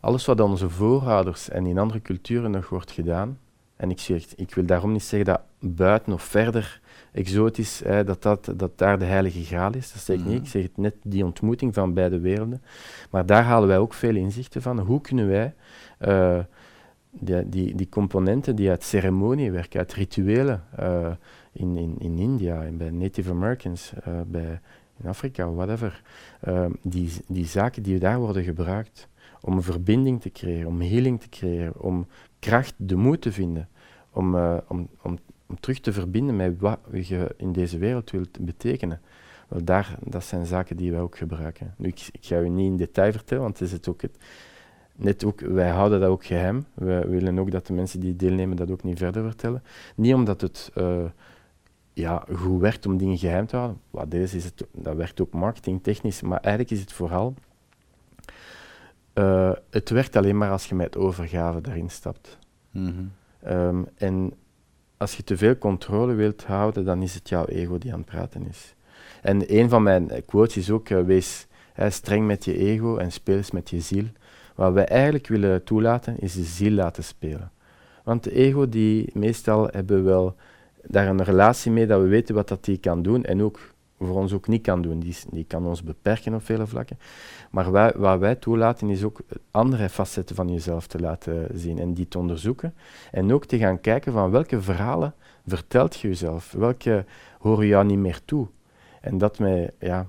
[0.01, 3.39] alles wat onze voorouders en in andere culturen nog wordt gedaan.
[3.77, 6.81] En ik, zeg, ik wil daarom niet zeggen dat buiten of verder
[7.13, 9.93] exotisch, hè, dat, dat, dat daar de heilige graal is.
[9.93, 10.41] Dat zeg ik niet.
[10.41, 12.63] Ik zeg het net die ontmoeting van beide werelden.
[13.11, 14.79] Maar daar halen wij ook veel inzichten van.
[14.79, 15.55] Hoe kunnen wij
[15.99, 16.39] eh,
[17.11, 21.11] die, die, die componenten die uit ceremoniewerk, uit rituelen eh,
[21.53, 24.61] in, in, in India en bij Native Americans, eh, bij,
[25.03, 26.03] in Afrika, whatever,
[26.83, 29.09] die, die zaken die daar worden gebruikt
[29.41, 32.07] om een verbinding te creëren, om healing te creëren, om
[32.39, 33.69] kracht, de moed te vinden,
[34.13, 34.37] om,
[34.69, 35.19] om, om,
[35.53, 39.01] om terug te verbinden met wat je in deze wereld wilt betekenen.
[39.49, 41.75] Wel, daar, dat zijn zaken die wij ook gebruiken.
[41.77, 44.17] Nu, ik, ik ga u niet in detail vertellen, want het is het ook het,
[44.97, 46.67] net ook, wij houden dat ook geheim.
[46.75, 49.63] We willen ook dat de mensen die deelnemen dat ook niet verder vertellen.
[49.95, 51.05] Niet omdat het eh,
[51.93, 53.81] ja, goed werkt om dingen geheim te houden.
[53.91, 57.35] Wat deze is het, dat werkt ook marketingtechnisch, maar eigenlijk is het vooral...
[59.13, 62.39] eh, het werkt alleen maar als je met overgave daarin stapt.
[62.71, 63.05] Mhm.
[63.43, 64.33] Ehm, en
[65.03, 68.09] als je te veel controle wilt houden, dan is het jouw ego die aan het
[68.09, 68.75] praten is.
[69.23, 71.47] En een van mijn quotes is ook, eh, wees
[71.89, 74.05] streng met je ego en speel eens met je ziel.
[74.55, 77.51] Wat wij eigenlijk willen toelaten, is de ziel laten spelen.
[78.05, 80.35] Want de ego, die meestal hebben we wel
[80.83, 83.59] daar een relatie mee dat we weten wat dat die kan doen en ook
[84.07, 84.99] voor ons ook niet kan doen.
[85.01, 86.99] Die, die kan ons beperken op vele vlakken.
[87.51, 91.95] Maar wij, wat wij toelaten is ook andere facetten van jezelf te laten zien en
[91.95, 92.75] die te onderzoeken.
[93.11, 95.15] En ook te gaan kijken van welke verhalen
[95.47, 97.05] vertelt je jezelf, welke
[97.39, 98.47] horen jou niet meer toe.
[99.01, 100.07] En dat met, ja,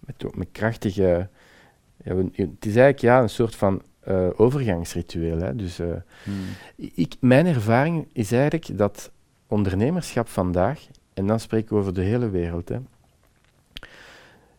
[0.00, 1.28] met, met krachtige...
[2.04, 5.38] Ja, we- het is eigenlijk ja, een soort van eh, overgangsritueel.
[5.38, 5.56] Hè.
[5.56, 5.86] Dus, eh,
[6.24, 6.90] Mhm.
[6.94, 9.10] ik, mijn ervaring is eigenlijk dat
[9.46, 12.76] ondernemerschap vandaag, en dan spreek ik over de hele wereld, hè,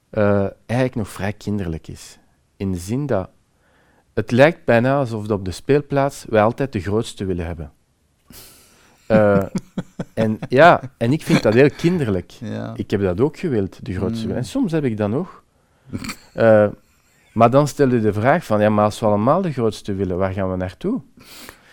[0.09, 2.19] eh, eigenlijk nog vrij kinderlijk is.
[2.57, 3.29] In de zin dat
[4.13, 7.71] het lijkt bijna alsof op de speelplaats wij altijd de grootste willen hebben.
[9.07, 9.43] Eh,
[10.13, 12.31] en ja, en ik vind dat heel kinderlijk.
[12.41, 12.73] Ja.
[12.75, 14.27] Ik heb dat ook gewild, de grootste Mm.
[14.27, 14.41] willen.
[14.41, 15.43] En soms heb ik dat nog.
[16.33, 16.67] Eh,
[17.33, 20.17] maar dan stel je de vraag van, ja, maar als we allemaal de grootste willen,
[20.17, 21.01] waar gaan we naartoe?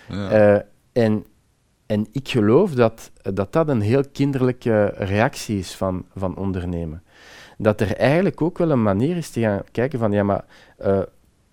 [0.09, 0.65] Ja.
[0.93, 1.25] En,
[1.87, 7.03] en ik geloof dat, dat dat een heel kinderlijke reactie is van, van ondernemen.
[7.59, 10.45] Dat er eigenlijk ook wel een manier is te gaan kijken van, ja, maar
[10.77, 11.03] eh,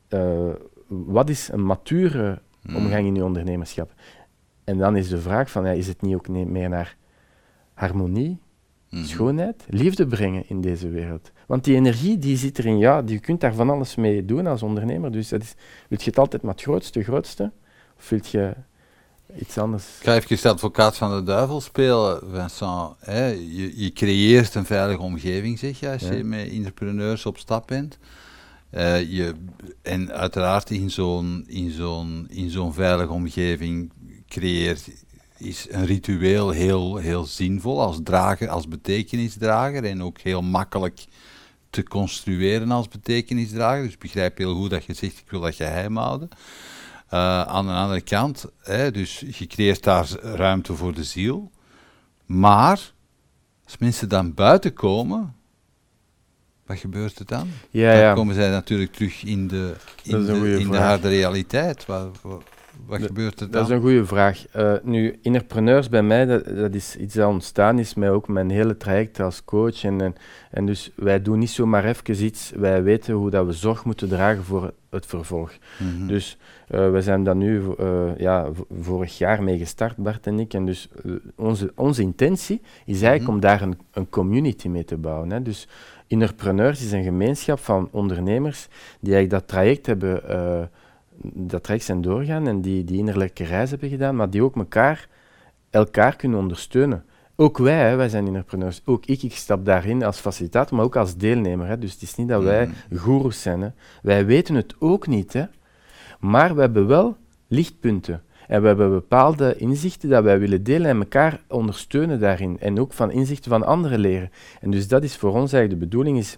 [0.07, 0.49] eh,
[0.87, 2.75] wat is een mature Mhm.
[2.75, 3.93] omgang in je ondernemerschap?
[4.63, 6.95] En dan is de vraag van, ja, is het niet ook meer naar
[7.73, 8.37] harmonie,
[8.89, 9.03] Mhm.
[9.03, 11.31] schoonheid, liefde brengen in deze wereld?
[11.47, 14.47] Want die energie die zit erin, ja, die, je kunt daar van alles mee doen
[14.47, 15.11] als ondernemer.
[15.11, 15.53] Dus dat is,
[15.89, 17.51] wil je het altijd maar het grootste, grootste?
[17.97, 18.53] Of wil je
[19.39, 19.83] iets anders?
[19.99, 22.95] Ik ga even de advocaat van de duivel spelen, Vincent.
[22.99, 23.25] Hè?
[23.27, 26.11] Je, je creëert een veilige omgeving, zeg je, als Ja.
[26.11, 27.97] je met entrepreneurs op stap bent.
[28.69, 29.33] Eh, je,
[29.81, 33.91] en uiteraard in zo'n, in, zo'n, in zo'n veilige omgeving
[34.27, 34.89] creëert
[35.37, 41.05] is een ritueel heel, heel zinvol als drager, als betekenisdrager en ook heel makkelijk
[41.69, 43.83] te construeren als betekenisdrager.
[43.83, 46.29] Dus ik begrijp heel goed dat je zegt, ik wil dat geheim houden.
[47.11, 51.51] Eh, aan de andere kant, hè, dus je creëert daar ruimte voor de ziel.
[52.25, 52.93] Maar
[53.65, 55.35] als mensen dan buiten komen,
[56.65, 57.49] wat gebeurt er dan?
[57.69, 58.13] Ja, dan ja.
[58.13, 61.85] komen zij natuurlijk terug in de, in de, in harde realiteit.
[61.85, 62.43] Waar, waar-
[62.85, 63.61] wat gebeurt er dan?
[63.61, 64.47] Dat is een goede vraag.
[64.47, 68.49] Eh, nu, innerpreneurs bij mij, dat, dat is iets dat ontstaan is met ook mijn
[68.49, 69.83] hele traject als coach.
[69.83, 70.15] En, en,
[70.51, 74.09] en dus wij doen niet zomaar even iets, wij weten hoe dat we zorg moeten
[74.09, 75.51] dragen voor het vervolg.
[75.79, 76.07] Mhm.
[76.07, 78.47] Dus eh, we zijn daar nu eh, ja,
[78.79, 80.53] vorig jaar mee gestart, Bart en ik.
[80.53, 80.89] En dus
[81.35, 83.31] onze, onze intentie is eigenlijk Mhm.
[83.31, 85.31] om daar een, een community mee te bouwen.
[85.31, 85.41] Hè.
[85.41, 85.67] Dus
[86.07, 88.67] Innerpreneurs is een gemeenschap van ondernemers
[88.99, 90.21] die eigenlijk dat traject hebben,
[91.23, 95.07] dat traject zijn doorgaan en die die innerlijke reis hebben gedaan, maar die ook elkaar,
[95.69, 97.03] elkaar kunnen ondersteunen.
[97.35, 98.81] Ook wij, hè, wij zijn innerpreneurs.
[98.85, 101.67] Ook ik, ik stap daarin als facilitator, maar ook als deelnemer.
[101.67, 101.79] Hè.
[101.79, 102.97] Dus het is niet dat wij Mhm.
[103.01, 103.61] goeroes zijn.
[103.61, 103.69] Hè.
[104.01, 105.43] Wij weten het ook niet, hè.
[106.19, 107.17] maar we hebben wel
[107.47, 108.21] lichtpunten.
[108.47, 112.59] En we hebben bepaalde inzichten dat wij willen delen en elkaar ondersteunen daarin.
[112.59, 114.31] En ook van inzichten van anderen leren.
[114.61, 116.37] En dus dat is voor ons eigenlijk de bedoeling, is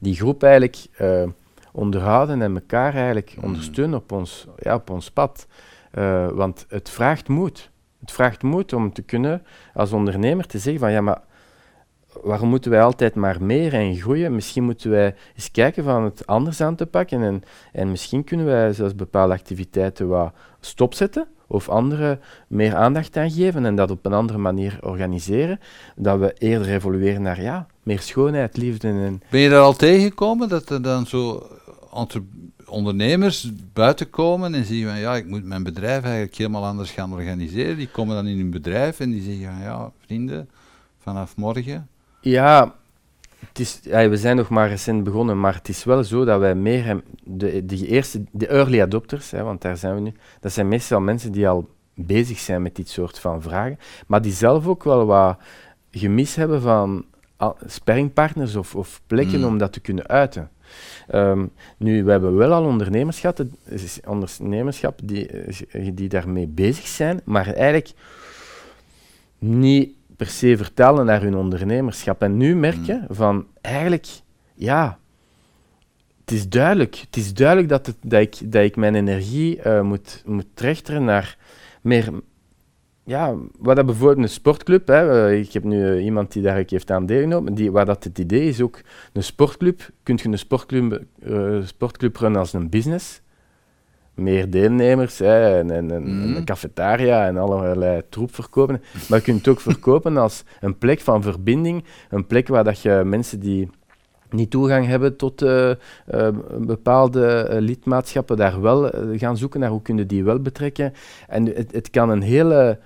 [0.00, 1.22] die groep eigenlijk eh,
[1.72, 3.44] onderhouden en elkaar eigenlijk Mm.
[3.44, 5.46] ondersteunen op ons, ja, op ons pad.
[5.90, 7.70] Eh, want het vraagt moed.
[8.00, 9.42] Het vraagt moed om te kunnen
[9.74, 11.20] als ondernemer te zeggen van ja, maar
[12.22, 14.34] waarom moeten wij altijd maar meer en groeien?
[14.34, 17.42] Misschien moeten wij eens kijken van het anders aan te pakken en,
[17.72, 23.64] en misschien kunnen wij zelfs bepaalde activiteiten wat stopzetten of andere meer aandacht aan geven
[23.66, 25.60] en dat op een andere manier organiseren,
[25.96, 30.48] dat we eerder evolueren naar ja, meer schoonheid, liefde en Ben je daar al tegengekomen
[30.48, 31.46] dat er dan zo
[32.66, 37.12] ondernemers buiten komen en zeggen van ja, ik moet mijn bedrijf eigenlijk helemaal anders gaan
[37.12, 37.76] organiseren.
[37.76, 40.48] Die komen dan in hun bedrijf en die zeggen van ja, vrienden,
[40.98, 41.88] vanaf morgen.
[42.20, 42.74] Ja,
[43.48, 46.40] het is, ja, we zijn nog maar recent begonnen, maar het is wel zo dat
[46.40, 50.52] wij meer de, de eerste, de early adopters, hè, want daar zijn we nu, dat
[50.52, 54.66] zijn meestal mensen die al bezig zijn met dit soort van vragen, maar die zelf
[54.66, 55.38] ook wel wat
[55.90, 57.04] gemis hebben van
[57.36, 59.44] ah, sparringpartners of, of plekken Mm.
[59.44, 60.50] om dat te kunnen uiten.
[61.08, 61.46] Ehm,
[61.76, 67.92] nu, we hebben wel al ondernemerschap, die, eh, die daarmee bezig zijn, maar eigenlijk
[69.38, 72.22] niet per se vertalen naar hun ondernemerschap.
[72.22, 74.06] En nu merk je van eigenlijk,
[74.54, 74.98] ja,
[76.20, 76.96] het is duidelijk.
[76.96, 81.04] Het is duidelijk dat, het, dat, ik, dat ik mijn energie eh, moet, moet trechteren
[81.04, 81.36] naar
[81.80, 82.12] meer.
[83.04, 86.64] Ja, wat dat bijvoorbeeld een sportclub, hè, eh, ik heb nu eh, iemand die daar
[86.66, 88.80] heeft aan deelgenomen, die, waar dat het idee is ook,
[89.12, 93.20] een sportclub, kun je een sportclub, eh, sportclub runnen als een business,
[94.14, 96.36] meer deelnemers hè, en, en, en Mhm.
[96.36, 98.82] een cafetaria en allerlei troep verkopen.
[99.08, 102.80] Maar je kunt het ook verkopen als een plek van verbinding, een plek waar dat
[102.80, 103.70] je mensen die
[104.30, 105.44] niet toegang hebben tot
[106.58, 110.92] bepaalde lidmaatschappen daar wel gaan zoeken naar hoe kunnen die wel betrekken.
[111.28, 112.78] En het, het kan een hele...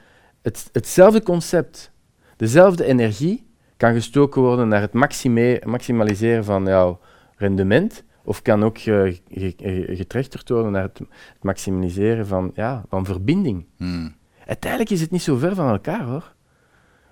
[0.46, 1.90] Het, hetzelfde concept,
[2.36, 4.92] dezelfde energie kan gestoken worden naar het
[5.64, 7.00] maximaliseren van jouw
[7.36, 12.84] rendement, of kan ook ge, ge- ge- getrechterd worden naar het, het maximaliseren van, ja,
[12.88, 13.66] van verbinding.
[13.76, 14.14] Hmm.
[14.46, 16.34] Uiteindelijk is het niet zo ver van elkaar hoor.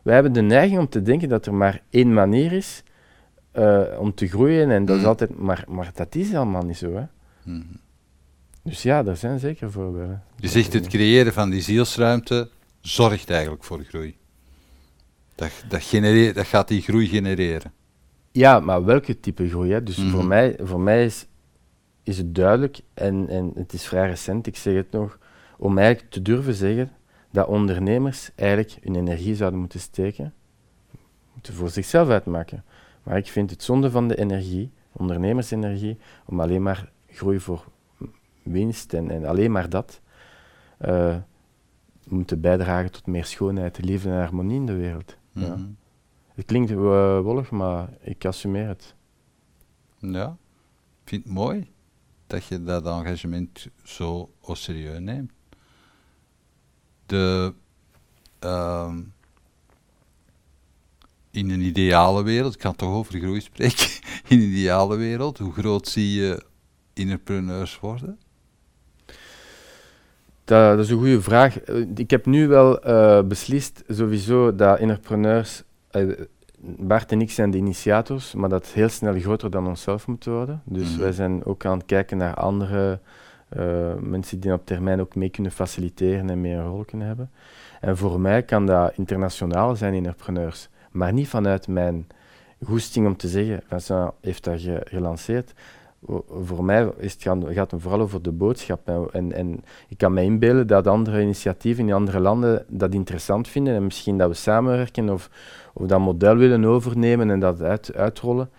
[0.02, 2.82] Wij hebben de neiging om te denken dat er maar één manier is
[3.52, 5.10] eh, om te groeien en dat is Mhm.
[5.10, 6.94] altijd, maar, maar dat is allemaal niet zo.
[6.94, 7.04] Hè?
[7.42, 7.66] Hmm.
[8.62, 10.22] Dus ja, er zijn zeker voorbeelden.
[10.36, 12.48] Je zegt het creëren van die zielsruimte
[12.88, 14.16] zorgt eigenlijk voor groei.
[15.34, 17.72] Dat, dat, genereert, dat gaat die groei genereren.
[18.32, 19.72] Ja, maar welke type groei?
[19.72, 19.82] Hè?
[19.82, 20.08] Dus Mhm.
[20.10, 21.26] voor mij, voor mij is,
[22.02, 25.18] is het duidelijk, en, en het is vrij recent, ik zeg het nog,
[25.58, 26.92] om eigenlijk te durven zeggen
[27.30, 30.34] dat ondernemers eigenlijk hun energie zouden moeten steken,
[31.32, 32.64] moeten voor zichzelf uitmaken.
[33.02, 37.64] Maar ik vind het zonde van de energie, ondernemersenergie, om alleen maar groei voor
[38.42, 40.00] winst en, en alleen maar dat
[40.78, 41.16] eh,
[42.08, 45.16] moeten bijdragen tot meer schoonheid, liefde en harmonie in de wereld.
[45.32, 45.56] Ja.
[45.56, 45.66] Mhm.
[46.34, 48.94] Het klinkt eh, wollig, maar ik assumeer het.
[49.98, 50.36] Ja,
[51.02, 51.72] ik vind het mooi
[52.26, 55.32] dat je dat engagement zo au serieus neemt.
[57.06, 57.54] De,
[58.38, 59.02] ehm,
[61.30, 63.86] in een ideale wereld, ik kan toch over groei spreken,
[64.28, 66.44] in een ideale wereld, hoe groot zie je
[66.92, 68.18] innerpreneurs worden?
[70.44, 71.60] Dat, dat is een goede vraag.
[71.60, 76.02] Eh, Ik heb nu wel eh, beslist sowieso dat innerpreneurs, eh,
[76.78, 80.62] Bart en ik zijn de initiators, maar dat heel snel groter dan onszelf moet worden.
[80.64, 81.00] Dus Mhm.
[81.00, 83.00] wij zijn ook aan het kijken naar andere
[84.00, 87.30] mensen die op termijn ook mee kunnen faciliteren en meer een rol kunnen hebben.
[87.80, 92.06] En voor mij kan dat internationaal zijn, innerpreneurs, maar niet vanuit mijn
[92.64, 95.52] goesting om te zeggen, Vincent heeft dat ge- gelanceerd.
[96.42, 99.10] Voor mij is het gaan, gaat het vooral over de boodschap.
[99.12, 103.74] En, en, ik kan me inbeelden dat andere initiatieven in andere landen dat interessant vinden
[103.74, 105.30] en misschien dat we samenwerken of,
[105.72, 108.50] of dat model willen overnemen en dat uit, uitrollen.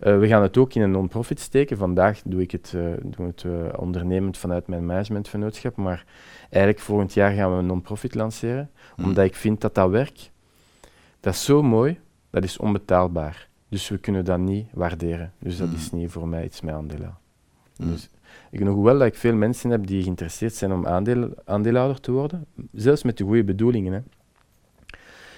[0.00, 1.76] Eh, we gaan het ook in een non-profit steken.
[1.76, 6.04] Vandaag doe ik het, uh, doe het uh, ondernemend vanuit mijn managementvernootschap, maar
[6.40, 9.04] eigenlijk volgend jaar gaan we een non-profit lanceren, Hmm.
[9.04, 10.30] omdat ik vind dat dat werk,
[11.20, 13.49] dat is zo mooi, dat is onbetaalbaar.
[13.70, 15.32] Dus we kunnen dat niet waarderen.
[15.38, 17.18] Dus dat is niet voor mij iets met aandelen.
[17.76, 17.90] Hmm.
[17.90, 18.08] Dus
[18.50, 22.12] ik nog wel dat ik veel mensen heb die geïnteresseerd zijn om aandeel, aandeelhouder te
[22.12, 23.92] worden, zelfs met de goede bedoelingen.
[23.92, 24.00] Hè.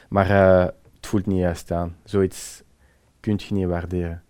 [0.09, 0.64] Maar eh,
[0.95, 1.97] het voelt niet juist aan.
[2.05, 2.62] Zoiets
[3.20, 4.22] kun je niet waarderen.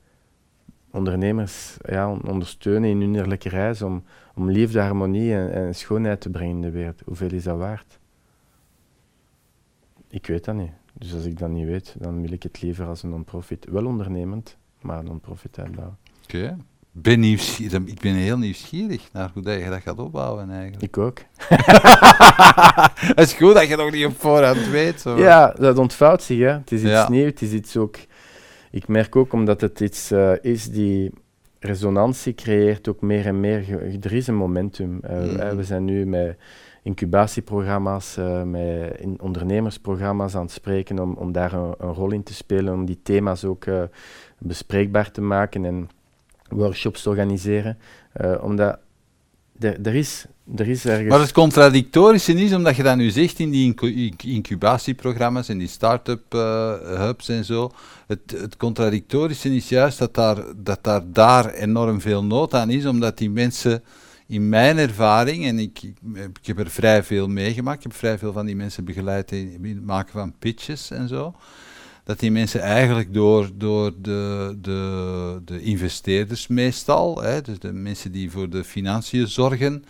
[0.91, 6.21] Ondernemers ja, on- ondersteunen in hun innerlijke reis om, om liefde, harmonie en, en schoonheid
[6.21, 7.01] te brengen in de wereld.
[7.05, 7.99] Hoeveel is dat waard?
[10.09, 10.73] Ik weet dat niet.
[10.93, 13.67] Dus als ik dat niet weet, dan wil ik het liever als een non-profit.
[13.71, 15.97] Wel ondernemend, maar non-profit uitbouwen.
[16.25, 16.57] Oké.
[16.95, 20.83] Ben nieuwsgierig, ik ben heel nieuwsgierig naar hoe dat je dat gaat opbouwen eigenlijk.
[20.83, 21.19] Ik ook.
[23.17, 25.01] Het is goed dat je nog niet op voorhand weet.
[25.01, 25.19] Zo.
[25.19, 26.39] Ja, dat ontvouwt zich.
[26.39, 26.47] Hè.
[26.53, 27.09] Het is iets Ja.
[27.11, 27.27] nieuws.
[27.31, 27.97] Het is iets ook.
[28.71, 31.11] Ik merk ook omdat het iets eh, is die
[31.59, 33.83] resonantie creëert, ook meer en meer.
[34.05, 34.99] Er is een momentum.
[35.03, 35.57] Eh, Mhm.
[35.57, 36.37] we zijn nu met
[36.83, 42.35] incubatieprogramma's, eh, met in ondernemersprogramma's aan het spreken om, om daar een, rol in te
[42.35, 43.83] spelen, om die thema's ook eh,
[44.39, 45.91] bespreekbaar te maken en
[46.49, 47.79] workshops te organiseren.
[48.13, 48.79] Eh, omdat
[49.61, 50.27] er, is,
[50.57, 51.09] er is ergens.
[51.09, 55.59] Maar het contradictorische is, omdat je dat nu zegt in die incu- inc- incubatieprogramma's en
[55.59, 56.33] die start-up
[56.97, 57.71] hubs en zo,
[58.07, 62.87] het, het contradictorische is juist dat daar, dat daar, daar enorm veel nood aan is,
[62.87, 63.83] omdat die mensen,
[64.33, 65.81] in mijn ervaring, en ik,
[66.43, 69.85] heb er vrij veel meegemaakt, ik heb vrij veel van die mensen begeleid in, het
[69.85, 71.35] maken van pitches en zo,
[72.05, 78.13] dat die mensen eigenlijk door, door de, de, de investeerders meestal, hè, dus de mensen
[78.13, 79.85] die voor de financiën zorgen,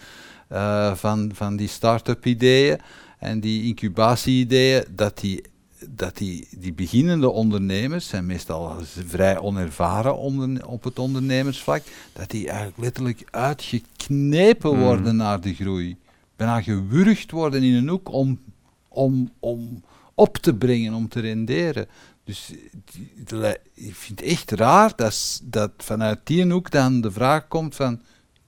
[0.49, 2.79] eh, van, van die start-up ideeën
[3.19, 5.43] en die incubatie-ideeën, dat die,
[5.91, 8.77] dat die, die beginnende ondernemers, zijn meestal
[9.07, 14.81] vrij onervaren onder, op het ondernemersvlak, dat die eigenlijk letterlijk uitgeknepen Mm.
[14.81, 15.97] worden naar de groei.
[16.37, 18.41] Bijna gewurgd worden in een hoek om,
[18.89, 19.83] om, om
[20.15, 21.87] op te brengen, om te renderen.
[22.25, 22.53] Dus
[22.93, 27.11] die- de le- ik vind het echt raar dat, dat vanuit die hoek dan de
[27.11, 28.01] vraag komt van,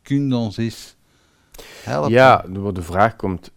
[0.02, 0.94] kun je ons eens
[1.82, 2.10] helpen?
[2.12, 3.50] Ja, de vraag komt.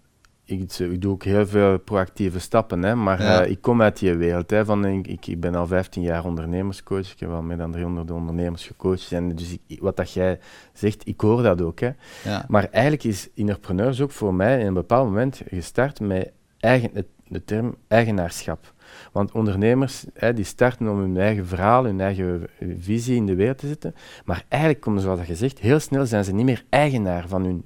[0.50, 3.44] Ik, ik doe ook heel veel proactieve stappen, hè, maar Ja.
[3.44, 4.50] eh, ik kom uit die wereld.
[4.50, 7.12] Hè, van, ik, ik, ben al 15 jaar ondernemerscoach.
[7.12, 9.12] Ik heb al meer dan 300 ondernemers gecoacht.
[9.12, 10.40] En dus ik, wat dat jij
[10.74, 11.80] zegt, ik hoor dat ook.
[11.80, 11.90] Hè.
[12.24, 12.46] Ja.
[12.48, 17.08] Maar eigenlijk is Innerpreneurs ook voor mij in een bepaald moment gestart met eigen, het,
[17.28, 18.74] de term eigenaarschap.
[19.12, 22.48] Want ondernemers hè, die starten om hun eigen verhaal, hun eigen
[22.80, 23.96] visie in de wereld te zetten.
[24.26, 27.66] Maar eigenlijk komen, zoals dat gezegd, heel snel zijn ze niet meer eigenaar van hun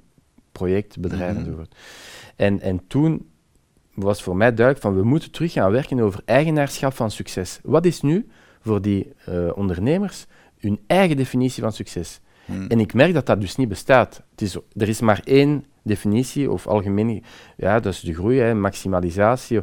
[0.52, 1.40] project, bedrijf Mhm.
[1.44, 1.74] enzovoort.
[2.42, 3.30] En, en toen
[3.94, 7.60] was voor mij duidelijk van we moeten terug gaan werken over eigenaarschap van succes.
[7.62, 8.28] Wat is nu
[8.60, 10.26] voor die eh, ondernemers
[10.58, 12.20] hun eigen definitie van succes?
[12.44, 12.66] Hm.
[12.68, 14.22] En ik merk dat dat dus niet bestaat.
[14.30, 17.24] Het is, er is maar één definitie, of algemeen,
[17.56, 19.60] ja, dat is de groei, hè, maximalisatie.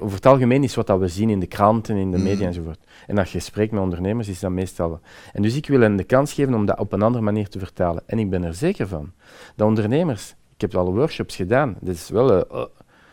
[0.00, 2.26] Over het algemeen is wat dat we zien in de kranten, in de Mhm.
[2.26, 2.80] media enzovoort.
[3.06, 5.00] En als je spreekt met ondernemers, is dat meestal...
[5.32, 7.58] En dus ik wil hen de kans geven om dat op een andere manier te
[7.58, 8.02] vertalen.
[8.06, 9.12] En ik ben er zeker van,
[9.56, 10.34] dat ondernemers...
[10.58, 12.32] Ik heb al workshops gedaan, dat is wel...
[12.32, 12.66] eh, oh,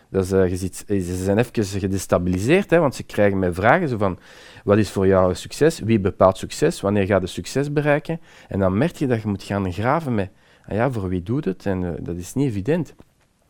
[0.10, 3.54] dat is, eh, je ziet, eh, ze zijn even gedestabiliseerd, hè, want ze krijgen mij
[3.54, 4.20] vragen zo van...
[4.64, 5.80] Wat is voor jou succes?
[5.80, 6.82] Wie bepaalt succes?
[6.82, 8.20] Wanneer ga je succes bereiken?
[8.48, 10.30] En dan merk je dat je moet gaan graven met,
[10.68, 11.66] ah ja, voor wie doet het?
[11.66, 12.94] En eh, dat is niet evident.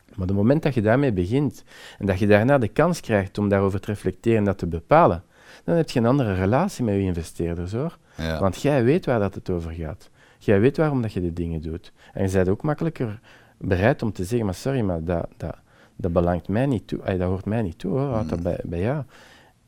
[0.05, 1.63] Maar op het moment dat je daarmee begint
[1.97, 5.23] en dat je daarna de kans krijgt om daarover te reflecteren en dat te bepalen,
[5.63, 7.97] dan heb je een andere relatie met je investeerders hoor.
[8.17, 8.39] Ja.
[8.39, 10.09] Want jij weet waar dat het over gaat.
[10.37, 11.91] Jij weet waarom dat je de dingen doet.
[12.13, 13.19] En je bent ook makkelijker
[13.57, 15.55] bereid om te zeggen, maar sorry, maar dat, dat,
[15.95, 17.01] dat belangt mij niet toe.
[17.03, 18.43] Ay, dat hoort mij niet toe hoor, houd dat Mm.
[18.43, 19.03] bij, bij jou.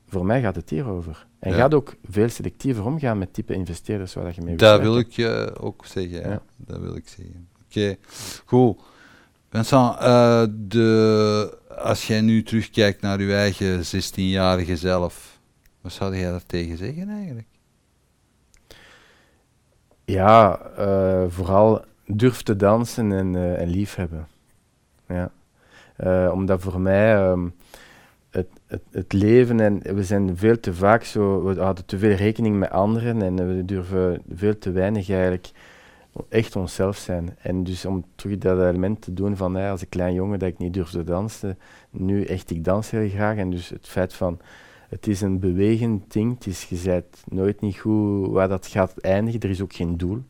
[0.08, 1.26] Voor mij gaat het hierover.
[1.40, 1.58] En Ja.
[1.58, 4.98] gaat ook veel selectiever omgaan met type investeerders waar dat je mee wilt Dat wil
[4.98, 6.30] ik je ook zeggen.
[6.30, 6.42] Ja.
[6.58, 7.48] Dat wil ik zeggen.
[7.70, 7.96] Oké,
[8.46, 8.80] goed.
[9.50, 15.40] Vincent, eh, de, als jij nu terugkijkt naar je eigen 16-jarige zelf,
[15.82, 17.48] wat zou jij daar tegen zeggen eigenlijk?
[20.06, 24.28] Ja, eh, vooral durf te dansen en, eh, en liefhebben.
[25.08, 25.32] Ja.
[25.96, 27.48] Eh, omdat voor mij ehm,
[28.30, 32.16] het, het, het leven en we zijn veel te vaak zo, we houden te veel
[32.16, 35.52] rekening met anderen en we durven veel te weinig eigenlijk
[36.30, 37.36] echt onszelf zijn.
[37.42, 40.50] En dus om terug dat element te doen van hey, als een klein jongen dat
[40.50, 41.58] ik niet durfde dansen,
[41.90, 43.38] nu echt ik dans heel graag.
[43.38, 44.40] En dus het feit van
[44.90, 46.88] het is een bewegend ding, het is,
[47.26, 50.24] nooit niet goed waar dat gaat eindigen, er is ook geen doel,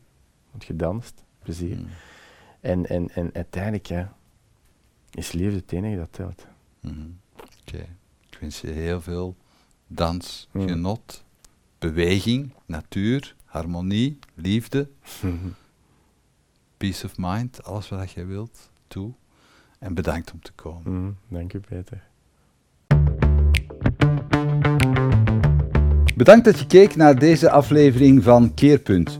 [0.51, 1.75] want je danst, plezier.
[1.75, 1.87] Hmm.
[2.59, 4.13] En, en, en uiteindelijk ja,
[5.11, 6.47] is liefde het enige dat telt.
[6.79, 6.95] Mhm.
[7.61, 7.85] Oké,
[8.29, 9.35] ik wens je heel veel
[9.87, 10.67] dans, Mm.
[10.67, 11.23] genot,
[11.79, 14.89] beweging, natuur, harmonie, liefde,
[16.77, 19.11] peace of mind, alles wat jij wilt, toe.
[19.79, 20.93] En bedankt om te komen.
[21.01, 22.03] Mhm, dank u, Peter.
[26.15, 29.19] Bedankt dat je keek naar deze aflevering van Keerpunt.